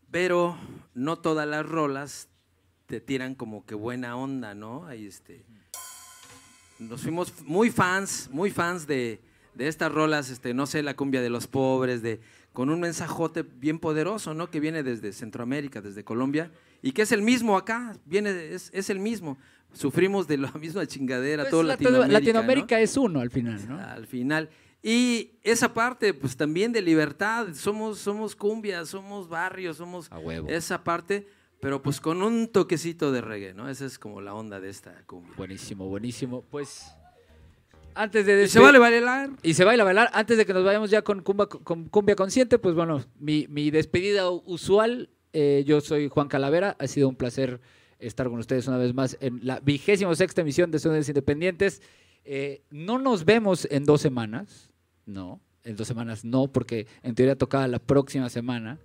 pero 0.09 0.57
no 0.93 1.19
todas 1.19 1.47
las 1.47 1.65
rolas 1.65 2.29
te 2.85 3.01
tiran 3.01 3.35
como 3.35 3.65
que 3.65 3.75
buena 3.75 4.15
onda, 4.15 4.55
¿no? 4.55 4.85
Ahí 4.87 5.05
este 5.05 5.45
nos 6.79 7.01
fuimos 7.01 7.33
muy 7.43 7.71
fans, 7.71 8.29
muy 8.31 8.51
fans 8.51 8.85
de, 8.87 9.19
de 9.55 9.67
estas 9.67 9.91
rolas, 9.91 10.29
este, 10.29 10.53
no 10.53 10.67
sé, 10.67 10.83
la 10.83 10.95
cumbia 10.95 11.21
de 11.21 11.29
los 11.29 11.47
pobres, 11.47 12.01
de, 12.01 12.21
con 12.57 12.71
un 12.71 12.79
mensajote 12.79 13.43
bien 13.43 13.77
poderoso, 13.77 14.33
¿no? 14.33 14.49
Que 14.49 14.59
viene 14.59 14.81
desde 14.81 15.13
Centroamérica, 15.13 15.79
desde 15.79 16.03
Colombia, 16.03 16.51
y 16.81 16.91
que 16.91 17.03
es 17.03 17.11
el 17.11 17.21
mismo 17.21 17.55
acá, 17.55 17.95
viene, 18.03 18.31
es, 18.51 18.71
es 18.73 18.89
el 18.89 18.97
mismo. 18.99 19.37
Sufrimos 19.73 20.27
de 20.27 20.37
la 20.37 20.51
misma 20.59 20.87
chingadera, 20.87 21.43
Pues 21.43 21.51
todo 21.51 21.61
Latino- 21.61 21.91
Latinoamérica. 21.91 22.09
¿no? 22.09 22.19
Latinoamérica 22.39 22.79
es 22.79 22.97
uno 22.97 23.19
al 23.19 23.29
final, 23.29 23.67
¿no? 23.69 23.77
Al 23.79 24.07
final. 24.07 24.49
Y 24.81 25.33
esa 25.43 25.71
parte, 25.71 26.15
pues 26.15 26.35
también 26.35 26.71
de 26.71 26.81
libertad, 26.81 27.49
somos, 27.53 27.99
somos 27.99 28.35
cumbia, 28.35 28.83
somos 28.87 29.29
barrio, 29.29 29.75
somos 29.75 30.11
A 30.11 30.17
huevo. 30.17 30.47
esa 30.49 30.83
parte, 30.83 31.27
pero 31.61 31.83
pues 31.83 32.01
con 32.01 32.23
un 32.23 32.47
toquecito 32.47 33.11
de 33.11 33.21
reggae, 33.21 33.53
¿no? 33.53 33.69
Esa 33.69 33.85
es 33.85 33.99
como 33.99 34.19
la 34.19 34.33
onda 34.33 34.59
de 34.59 34.69
esta 34.69 35.03
cumbia. 35.05 35.31
Buenísimo, 35.37 35.87
buenísimo. 35.87 36.41
Pues 36.49 36.87
antes 37.97 38.25
de 38.25 38.43
Y 38.43 38.47
se 38.47 38.59
vale 38.59 38.79
bailar. 38.79 39.29
y 39.43 39.53
se 39.53 39.63
baila 39.65 39.83
a 39.83 39.85
bailar. 39.85 40.09
Antes 40.13 40.37
de 40.37 40.45
que 40.45 40.53
nos 40.53 40.63
vayamos 40.63 40.89
ya 40.89 41.01
con 41.01 41.21
Cumbia, 41.21 41.47
con 41.47 41.89
cumbia 41.89 42.15
Consciente, 42.15 42.59
pues 42.59 42.75
bueno, 42.75 43.03
mi, 43.19 43.47
mi 43.49 43.71
despedida 43.71 44.29
usual. 44.29 45.09
eh, 45.33 45.63
yo 45.67 45.81
soy 45.81 46.07
Juan 46.09 46.27
Calavera. 46.27 46.75
Ha 46.79 46.87
sido 46.87 47.09
un 47.09 47.15
placer 47.15 47.59
estar 47.99 48.27
con 48.29 48.39
ustedes 48.39 48.67
una 48.67 48.77
vez 48.77 48.93
más 48.93 49.17
en 49.21 49.39
la 49.43 49.59
vigésima 49.59 50.13
sexta 50.15 50.41
emisión 50.41 50.71
de 50.71 50.79
Sonidos 50.79 51.09
Independientes. 51.09 51.81
Eh, 52.25 52.61
no 52.69 52.99
nos 52.99 53.25
vemos 53.25 53.67
en 53.71 53.83
dos 53.85 54.01
semanas. 54.01 54.69
No, 55.05 55.41
en 55.63 55.75
dos 55.75 55.87
semanas 55.87 56.23
no, 56.25 56.47
porque 56.51 56.87
en 57.03 57.15
teoría 57.15 57.35
tocaba 57.37 57.67
la 57.67 57.79
próxima 57.79 58.29
semana. 58.29 58.79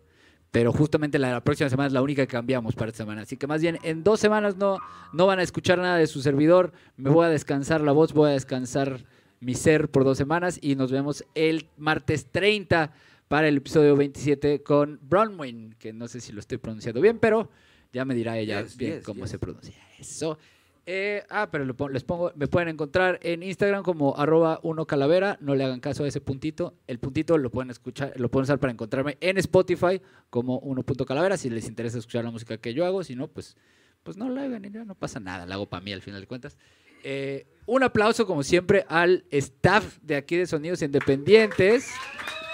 Pero 0.52 0.72
justamente 0.72 1.18
la, 1.18 1.32
la 1.32 1.42
próxima 1.42 1.68
semana 1.68 1.88
es 1.88 1.92
la 1.92 2.02
única 2.02 2.22
que 2.22 2.30
cambiamos 2.30 2.74
para 2.74 2.90
esta 2.90 3.02
semana. 3.02 3.22
Así 3.22 3.36
que 3.36 3.46
más 3.46 3.60
bien 3.62 3.78
en 3.82 4.04
dos 4.04 4.20
semanas 4.20 4.56
no, 4.56 4.78
no 5.12 5.26
van 5.26 5.38
a 5.38 5.42
escuchar 5.42 5.78
nada 5.78 5.96
de 5.96 6.06
su 6.06 6.22
servidor. 6.22 6.72
Me 6.96 7.10
voy 7.10 7.26
a 7.26 7.30
descansar 7.30 7.80
la 7.80 7.92
voz, 7.92 8.12
voy 8.12 8.30
a 8.30 8.32
descansar 8.34 9.04
mi 9.40 9.54
ser 9.54 9.90
por 9.90 10.04
dos 10.04 10.18
semanas 10.18 10.58
y 10.62 10.76
nos 10.76 10.92
vemos 10.92 11.24
el 11.34 11.68
martes 11.78 12.26
30 12.30 12.92
para 13.28 13.48
el 13.48 13.56
episodio 13.56 13.96
27 13.96 14.62
con 14.62 15.00
Bronwyn, 15.02 15.74
que 15.78 15.92
no 15.94 16.06
sé 16.06 16.20
si 16.20 16.32
lo 16.32 16.40
estoy 16.40 16.58
pronunciando 16.58 17.00
bien, 17.00 17.18
pero 17.18 17.48
ya 17.92 18.04
me 18.04 18.14
dirá 18.14 18.36
ella 18.38 18.60
Yes, 18.62 18.76
bien 18.76 18.96
yes, 18.96 19.04
cómo 19.04 19.22
yes. 19.22 19.30
se 19.30 19.38
pronuncia 19.38 19.74
eso. 19.98 20.38
Eh, 20.84 21.24
ah, 21.30 21.48
pero 21.50 21.64
lo 21.64 21.88
les 21.88 22.02
pongo, 22.02 22.32
me 22.34 22.48
pueden 22.48 22.68
encontrar 22.68 23.20
en 23.22 23.44
Instagram 23.44 23.84
como 23.84 24.16
arroba 24.18 24.58
uno 24.64 24.84
calavera, 24.84 25.38
no 25.40 25.54
le 25.54 25.62
hagan 25.62 25.78
caso 25.78 26.02
a 26.02 26.08
ese 26.08 26.20
puntito, 26.20 26.74
el 26.88 26.98
puntito 26.98 27.38
lo 27.38 27.50
pueden 27.50 27.70
escuchar, 27.70 28.12
lo 28.16 28.28
pueden 28.30 28.44
usar 28.44 28.58
para 28.58 28.72
encontrarme 28.72 29.16
en 29.20 29.38
Spotify 29.38 30.00
como 30.28 30.58
uno 30.58 30.82
punto 30.82 31.06
calavera, 31.06 31.36
si 31.36 31.50
les 31.50 31.68
interesa 31.68 31.98
escuchar 31.98 32.24
la 32.24 32.32
música 32.32 32.56
que 32.56 32.74
yo 32.74 32.84
hago, 32.84 33.04
si 33.04 33.14
no, 33.14 33.28
pues, 33.28 33.56
pues 34.02 34.16
no 34.16 34.28
la 34.28 34.42
hagan 34.42 34.64
y 34.64 34.72
ya 34.72 34.84
no 34.84 34.96
pasa 34.96 35.20
nada, 35.20 35.46
la 35.46 35.54
hago 35.54 35.66
para 35.66 35.84
mí 35.84 35.92
al 35.92 36.02
final 36.02 36.20
de 36.20 36.26
cuentas. 36.26 36.58
Eh, 37.04 37.46
un 37.66 37.84
aplauso 37.84 38.26
como 38.26 38.42
siempre 38.42 38.84
al 38.88 39.24
staff 39.30 39.98
de 40.02 40.16
aquí 40.16 40.36
de 40.36 40.46
Sonidos 40.46 40.82
Independientes, 40.82 41.92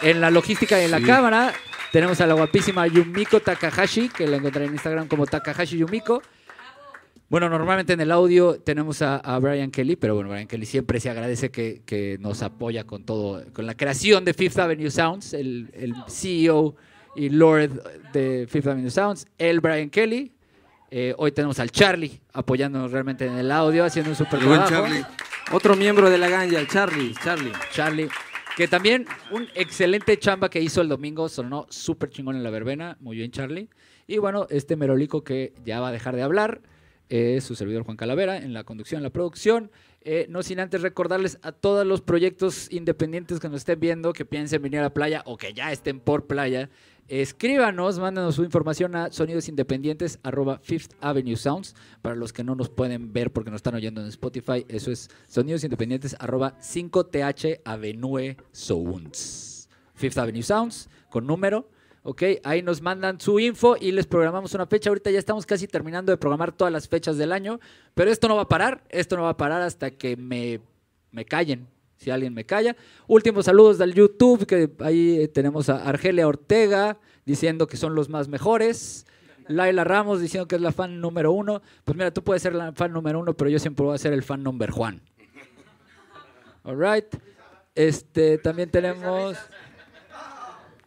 en 0.03 0.20
la 0.20 0.31
logística 0.31 0.79
y 0.81 0.85
en 0.85 0.91
la 0.91 1.01
cámara, 1.01 1.55
tenemos 1.93 2.20
a 2.20 2.26
la 2.26 2.35
guapísima 2.35 2.87
Yumiko 2.87 3.41
Takahashi, 3.41 4.11
que 4.11 4.26
la 4.26 4.37
encontraré 4.37 4.66
en 4.66 4.72
Instagram 4.72 5.09
como 5.09 5.26
Takahashi 5.26 5.79
Yumiko. 5.79 6.22
Bueno, 7.29 7.51
normalmente 7.51 7.93
en 7.93 8.01
el 8.01 8.11
audio 8.11 8.59
tenemos 8.59 9.03
a, 9.03 9.16
a 9.16 9.39
Brian 9.39 9.70
Kelly, 9.70 9.97
pero 9.97 10.14
bueno, 10.14 10.31
Brian 10.31 10.47
Kelly 10.47 10.64
siempre 10.64 10.99
se 10.99 11.11
agradece 11.11 11.51
que, 11.51 11.83
que 11.85 12.16
nos 12.20 12.43
apoya 12.43 12.85
con 12.85 13.05
todo, 13.05 13.45
con 13.53 13.66
la 13.66 13.76
creación 13.76 14.24
de 14.24 14.33
Fifth 14.33 14.59
Avenue 14.59 14.91
Sounds, 14.91 15.35
el, 15.35 15.68
el 15.74 15.95
CEO 16.09 16.74
y 17.16 17.29
Lord 17.29 17.83
de 18.14 18.47
Fifth 18.49 18.68
Avenue 18.68 18.91
Sounds, 18.91 19.26
el 19.37 19.61
Brian 19.61 19.91
Kelly. 19.91 20.33
Eh, 20.91 21.14
hoy 21.18 21.33
tenemos 21.33 21.59
al 21.61 21.70
Charlie 21.70 22.18
apoyándonos 22.33 22.93
realmente 22.93 23.26
en 23.26 23.35
el 23.35 23.53
audio, 23.53 23.85
haciendo 23.85 24.11
un 24.11 24.16
super 24.16 24.41
trabajo. 24.41 24.70
Charlie. 24.70 25.05
Otro 25.53 25.76
miembro 25.76 26.09
de 26.09 26.16
la 26.16 26.31
ganja, 26.31 26.59
el 26.59 26.66
Charlie, 26.66 27.14
Charlie. 27.22 27.53
Charlie. 27.72 28.09
Que 28.57 28.68
también 28.68 29.07
un 29.31 29.47
excelente 29.55 30.18
chamba 30.18 30.49
que 30.49 30.61
hizo 30.62 30.81
el 30.81 30.89
domingo, 30.89 31.29
sonó 31.29 31.66
súper 31.68 32.09
chingón 32.09 32.37
en 32.37 32.43
la 32.43 32.51
verbena. 32.51 32.97
Muy 33.01 33.18
bien, 33.18 33.31
Charlie. 33.31 33.68
Y 34.07 34.16
bueno, 34.16 34.47
este 34.49 34.76
merolico 34.76 35.22
que 35.22 35.53
ya 35.64 35.79
va 35.81 35.89
a 35.89 35.93
dejar 35.93 36.16
de 36.16 36.22
hablar, 36.22 36.62
es 37.09 37.44
su 37.44 37.54
servidor 37.54 37.84
Juan 37.84 37.96
Calavera, 37.96 38.36
en 38.36 38.52
la 38.52 38.64
conducción, 38.64 38.98
en 38.98 39.04
la 39.04 39.11
producción. 39.11 39.70
Eh, 40.02 40.26
no 40.28 40.42
sin 40.42 40.61
antes 40.61 40.82
recordarles 40.82 41.38
a 41.42 41.52
todos 41.52 41.86
los 41.86 42.00
proyectos 42.00 42.70
independientes 42.70 43.40
que 43.40 43.48
nos 43.48 43.59
estén 43.59 43.80
viendo, 43.80 44.12
que 44.12 44.24
piensen 44.24 44.62
venir 44.62 44.80
a 44.80 44.84
la 44.84 44.94
playa 44.94 45.22
o 45.26 45.36
que 45.36 45.52
ya 45.52 45.72
estén 45.72 46.00
por 46.00 46.26
playa, 46.26 46.70
escríbanos, 47.09 47.98
mándanos 47.98 48.36
su 48.36 48.44
información 48.44 48.94
a 48.94 49.11
sonidosindependientes 49.11 50.20
arroba 50.22 50.61
Fifth 50.62 50.92
Avenue 51.00 51.36
Sounds. 51.36 51.74
Para 52.02 52.14
los 52.14 52.32
que 52.32 52.44
no 52.44 52.54
nos 52.54 52.68
pueden 52.68 53.12
ver 53.12 53.32
porque 53.32 53.50
nos 53.50 53.59
están 53.59 53.74
oyendo 53.74 54.00
en 54.00 54.09
Spotify, 54.09 54.64
eso 54.68 54.90
es 54.90 55.11
sonidosindependientes 55.26 56.16
arroba 56.20 56.59
5TH 56.61 57.62
Avenue 57.64 58.36
Sounds. 58.52 59.68
Fifth 59.94 60.18
Avenue 60.18 60.42
Sounds, 60.42 60.88
con 61.11 61.26
número. 61.26 61.68
Ok, 62.11 62.22
ahí 62.42 62.62
nos 62.62 62.80
mandan 62.80 63.20
su 63.20 63.38
info 63.38 63.76
y 63.78 63.92
les 63.92 64.06
programamos 64.06 64.54
una 64.54 64.64
fecha. 64.64 64.88
Ahorita 64.88 65.11
ya 65.11 65.18
estamos 65.18 65.44
casi 65.44 65.68
terminando 65.68 66.11
de 66.11 66.16
programar 66.16 66.52
todas 66.52 66.72
las 66.72 66.88
fechas 66.88 67.18
del 67.18 67.32
año, 67.32 67.61
pero 67.92 68.11
esto 68.11 68.28
no 68.28 68.36
va 68.36 68.44
a 68.44 68.48
parar, 68.48 68.82
esto 68.88 69.14
no 69.18 69.24
va 69.24 69.28
a 69.28 69.36
parar 69.36 69.61
hasta 69.61 69.90
que 69.90 70.16
me, 70.16 70.59
me 71.11 71.26
callen. 71.26 71.66
Si 71.98 72.09
alguien 72.11 72.32
me 72.32 72.46
calla. 72.46 72.74
Últimos 73.09 73.44
saludos 73.44 73.76
del 73.76 73.92
YouTube, 73.92 74.46
que 74.46 74.70
ahí 74.78 75.20
eh, 75.20 75.28
tenemos 75.28 75.68
a 75.68 75.86
Argelia 75.86 76.26
Ortega 76.26 76.96
diciendo 77.26 77.66
que 77.66 77.76
son 77.76 77.94
los 77.94 78.09
más 78.09 78.26
mejores. 78.26 79.04
Laila 79.46 79.84
Ramos 79.84 80.22
diciendo 80.22 80.48
que 80.48 80.56
es 80.56 80.62
la 80.62 80.72
fan 80.72 81.02
número 81.02 81.32
uno. 81.32 81.61
Pues 81.84 81.94
mira, 81.94 82.11
tú 82.11 82.24
puedes 82.24 82.40
ser 82.40 82.54
la 82.54 82.72
fan 82.72 82.90
número 82.90 83.20
uno, 83.20 83.34
pero 83.34 83.50
yo 83.50 83.59
siempre 83.59 83.84
voy 83.84 83.94
a 83.94 83.98
ser 83.98 84.14
el 84.14 84.22
fan 84.22 84.42
number 84.42 84.70
Juan. 84.70 85.02
All 86.62 86.80
right. 86.80 87.04
Este, 87.74 88.38
también 88.38 88.70
tenemos... 88.70 89.36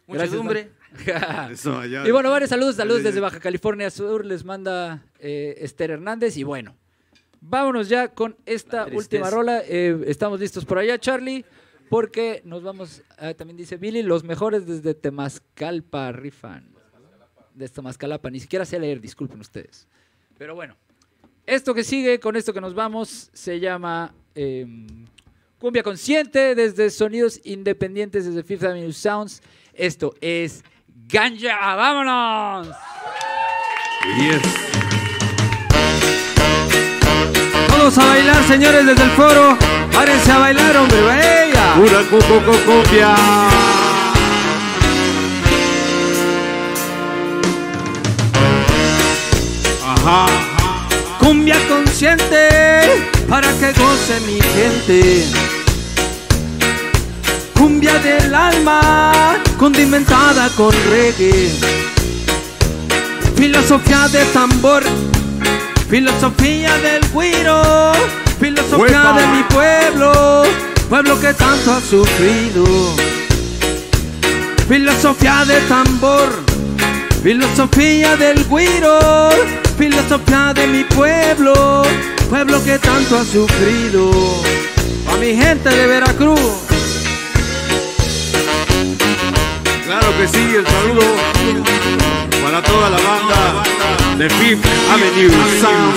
Muchedumbre. 0.08 0.81
Eso, 1.50 1.78
allá. 1.78 2.06
Y 2.06 2.10
bueno, 2.10 2.30
varios 2.30 2.50
saludos, 2.50 2.76
saludos 2.76 3.02
desde. 3.02 3.20
Baja 3.20 3.40
California 3.40 3.90
Sur, 3.90 4.24
les 4.24 4.44
manda 4.44 5.04
eh, 5.18 5.54
Esther 5.58 5.92
Hernández. 5.92 6.36
Y 6.36 6.42
bueno, 6.42 6.76
vámonos 7.40 7.88
ya 7.88 8.08
con 8.08 8.36
esta 8.46 8.86
última 8.86 9.30
rola. 9.30 9.62
Eh, 9.66 10.04
estamos 10.06 10.40
listos 10.40 10.64
por 10.64 10.78
allá, 10.78 10.98
Charlie, 10.98 11.44
porque 11.88 12.42
nos 12.44 12.62
vamos, 12.62 13.02
ah, 13.18 13.34
también 13.34 13.56
dice 13.56 13.76
Billy, 13.76 14.02
los 14.02 14.24
mejores 14.24 14.66
desde 14.66 14.94
Temazcalpa 14.94 16.12
rifan. 16.12 16.70
Desde 17.54 17.74
Temazcalapa, 17.74 18.30
ni 18.30 18.40
siquiera 18.40 18.64
sé 18.64 18.78
leer, 18.78 19.00
disculpen 19.00 19.40
ustedes. 19.40 19.86
Pero 20.38 20.54
bueno, 20.54 20.74
esto 21.46 21.74
que 21.74 21.84
sigue, 21.84 22.18
con 22.18 22.36
esto 22.36 22.52
que 22.52 22.60
nos 22.60 22.74
vamos, 22.74 23.30
se 23.32 23.60
llama 23.60 24.14
em, 24.34 25.04
Cumbia 25.58 25.82
Consciente 25.82 26.54
desde 26.54 26.88
Sonidos 26.90 27.40
Independientes 27.44 28.24
desde 28.24 28.42
Fifth 28.42 28.64
Avenue 28.64 28.92
Sounds. 28.92 29.42
Esto 29.74 30.14
es 30.20 30.64
Ganja, 31.12 31.76
vámonos. 31.76 32.68
Yes. 34.16 34.40
Todos 37.68 37.98
a 37.98 38.04
bailar, 38.06 38.42
señores, 38.44 38.86
desde 38.86 39.02
el 39.04 39.10
foro. 39.10 39.58
Párense 39.92 40.32
a 40.32 40.38
bailar, 40.38 40.74
hombre, 40.74 41.02
vaya. 41.02 41.74
Pura 41.74 42.02
coco 42.08 42.56
copia. 42.64 43.14
Ajá. 49.86 50.26
Cumbia 51.18 51.58
consciente 51.68 52.48
para 53.28 53.52
que 53.58 53.72
goce 53.74 54.18
mi 54.26 54.40
gente. 54.40 55.61
Cumbia 57.62 57.96
del 58.00 58.34
alma 58.34 59.38
condimentada 59.56 60.48
con 60.56 60.72
reggae. 60.90 61.48
Filosofía 63.36 64.08
de 64.08 64.24
tambor, 64.32 64.82
filosofía 65.88 66.76
del 66.78 67.02
guiro, 67.12 67.92
filosofía 68.40 68.78
¡Uepa! 68.78 69.12
de 69.12 69.26
mi 69.28 69.42
pueblo, 69.44 70.42
pueblo 70.88 71.20
que 71.20 71.32
tanto 71.34 71.74
ha 71.74 71.80
sufrido. 71.80 72.64
Filosofía 74.66 75.44
de 75.44 75.60
tambor, 75.68 76.30
Filosofía 77.22 78.16
del 78.16 78.44
guiro, 78.46 79.30
filosofía 79.78 80.52
de 80.52 80.66
mi 80.66 80.82
pueblo, 80.82 81.84
pueblo 82.28 82.64
que 82.64 82.80
tanto 82.80 83.18
ha 83.18 83.24
sufrido. 83.24 84.10
A 85.12 85.16
mi 85.16 85.36
gente 85.36 85.68
de 85.68 85.86
Veracruz, 85.86 86.61
que 90.22 90.28
sí, 90.28 90.54
el 90.56 90.64
saludo 90.64 91.02
para 92.44 92.62
toda 92.62 92.90
la 92.90 92.96
banda 92.96 93.64
de 94.18 94.30
Fifth 94.30 94.64
Avenue 94.92 95.30
Sound. 95.60 95.96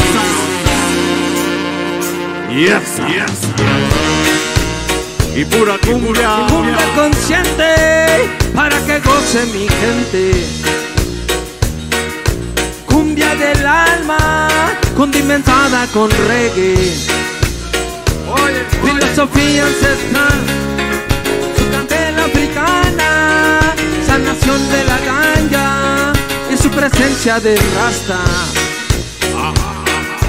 Yes, 2.50 2.98
yes. 3.08 3.42
Y 5.36 5.46
pura 5.46 5.78
cumbia. 5.86 6.48
cumbia 6.50 6.78
consciente 6.96 8.32
para 8.56 8.80
que 8.88 9.00
goce 9.00 9.46
mi 9.54 9.68
gente. 9.68 10.44
Cumbia 12.88 13.36
del 13.36 13.68
alma 13.68 14.48
condimentada 14.98 15.86
con 15.94 16.10
reggae. 16.28 16.94
Filosofía 18.82 19.68
ancestral, 19.68 20.40
sanación 24.40 24.70
de 24.70 24.84
la 24.86 25.00
ganja 25.00 26.14
y 26.52 26.58
su 26.58 26.70
presencia 26.70 27.40
de 27.40 27.56
rasta. 27.56 28.20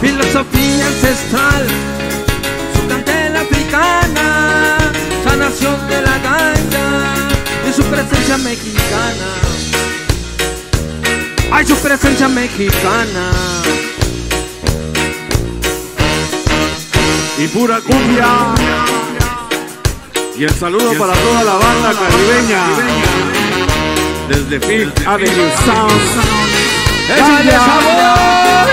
Filosofía 0.00 0.86
ancestral, 0.86 1.66
su 2.74 2.88
candela 2.88 3.40
africana, 3.40 4.78
sanación 5.24 5.88
de 5.88 6.02
la 6.02 6.18
ganja 6.18 7.28
y 7.68 7.72
su 7.72 7.82
presencia 7.84 8.36
mexicana. 8.38 9.28
Ay, 11.50 11.66
su 11.66 11.76
presencia 11.76 12.28
mexicana. 12.28 13.30
y 17.38 17.48
pura 17.48 17.82
cumbia. 17.82 18.54
Y 20.38 20.44
el 20.44 20.54
saludo 20.54 20.92
para 20.94 21.12
toda 21.12 21.44
la 21.44 21.54
banda 21.54 21.92
caribeña 21.92 23.45
desde 24.28 24.60
Fifth 24.60 25.06
Avenue 25.06 25.50
Sound. 25.64 25.92
¡Échale 27.08 27.52
sabor! 27.52 28.68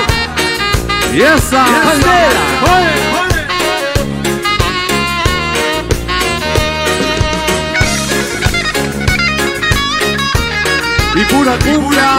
Y 1.14 1.22
esa 1.22 1.66
y 11.16 11.26
pura 11.26 11.58
cumbia. 11.60 12.10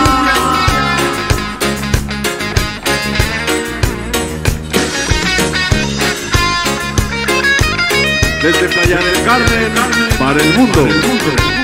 Desde 8.42 8.68
Playa 8.68 8.98
del 8.98 9.24
Carmen 9.24 9.72
para 10.18 10.40
el 10.40 10.54
mundo. 10.54 11.63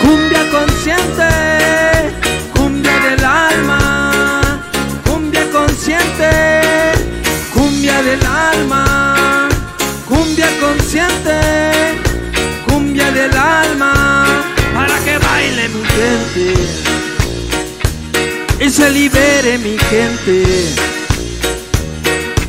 Cumbia 0.00 0.50
consciente, 0.50 1.28
cumbia 2.54 2.98
del 3.00 3.24
alma, 3.24 4.62
cumbia 5.04 5.48
consciente, 5.50 6.30
cumbia 7.54 8.02
del 8.02 8.24
alma, 8.26 9.48
cumbia 10.08 10.48
consciente, 10.60 11.38
cumbia 12.66 13.10
del 13.12 13.36
alma, 13.36 14.44
para 14.74 14.98
que 15.04 15.18
baile 15.18 15.68
mi 15.68 15.84
gente 15.84 16.54
y 18.64 18.70
se 18.70 18.90
libere 18.90 19.58
mi 19.58 19.78
gente, 19.78 20.44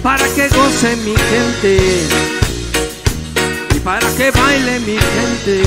para 0.02 0.28
que 0.30 0.48
goce 0.50 0.96
mi 0.98 1.16
gente 1.16 2.33
que 4.24 4.32
baile 4.32 4.80
mi 4.80 4.98
gente. 4.98 5.64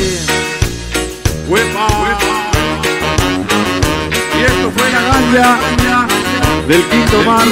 ¡Huepa! 1.46 1.86
Y 4.38 4.44
esto 4.44 4.70
fue 4.74 4.90
la 4.92 5.02
ganja 5.02 6.06
del 6.66 6.82
quinto 6.84 7.22
mar. 7.24 7.46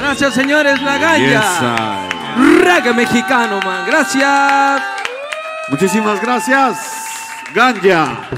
Gracias, 0.00 0.34
señores, 0.34 0.82
la 0.82 0.98
ganja. 0.98 1.18
Yes, 1.18 2.64
Reggae 2.64 2.94
mexicano, 2.94 3.58
man. 3.64 3.84
Gracias. 3.86 4.82
Muchísimas 5.68 6.22
gracias. 6.22 6.78
Ganja. 7.52 8.28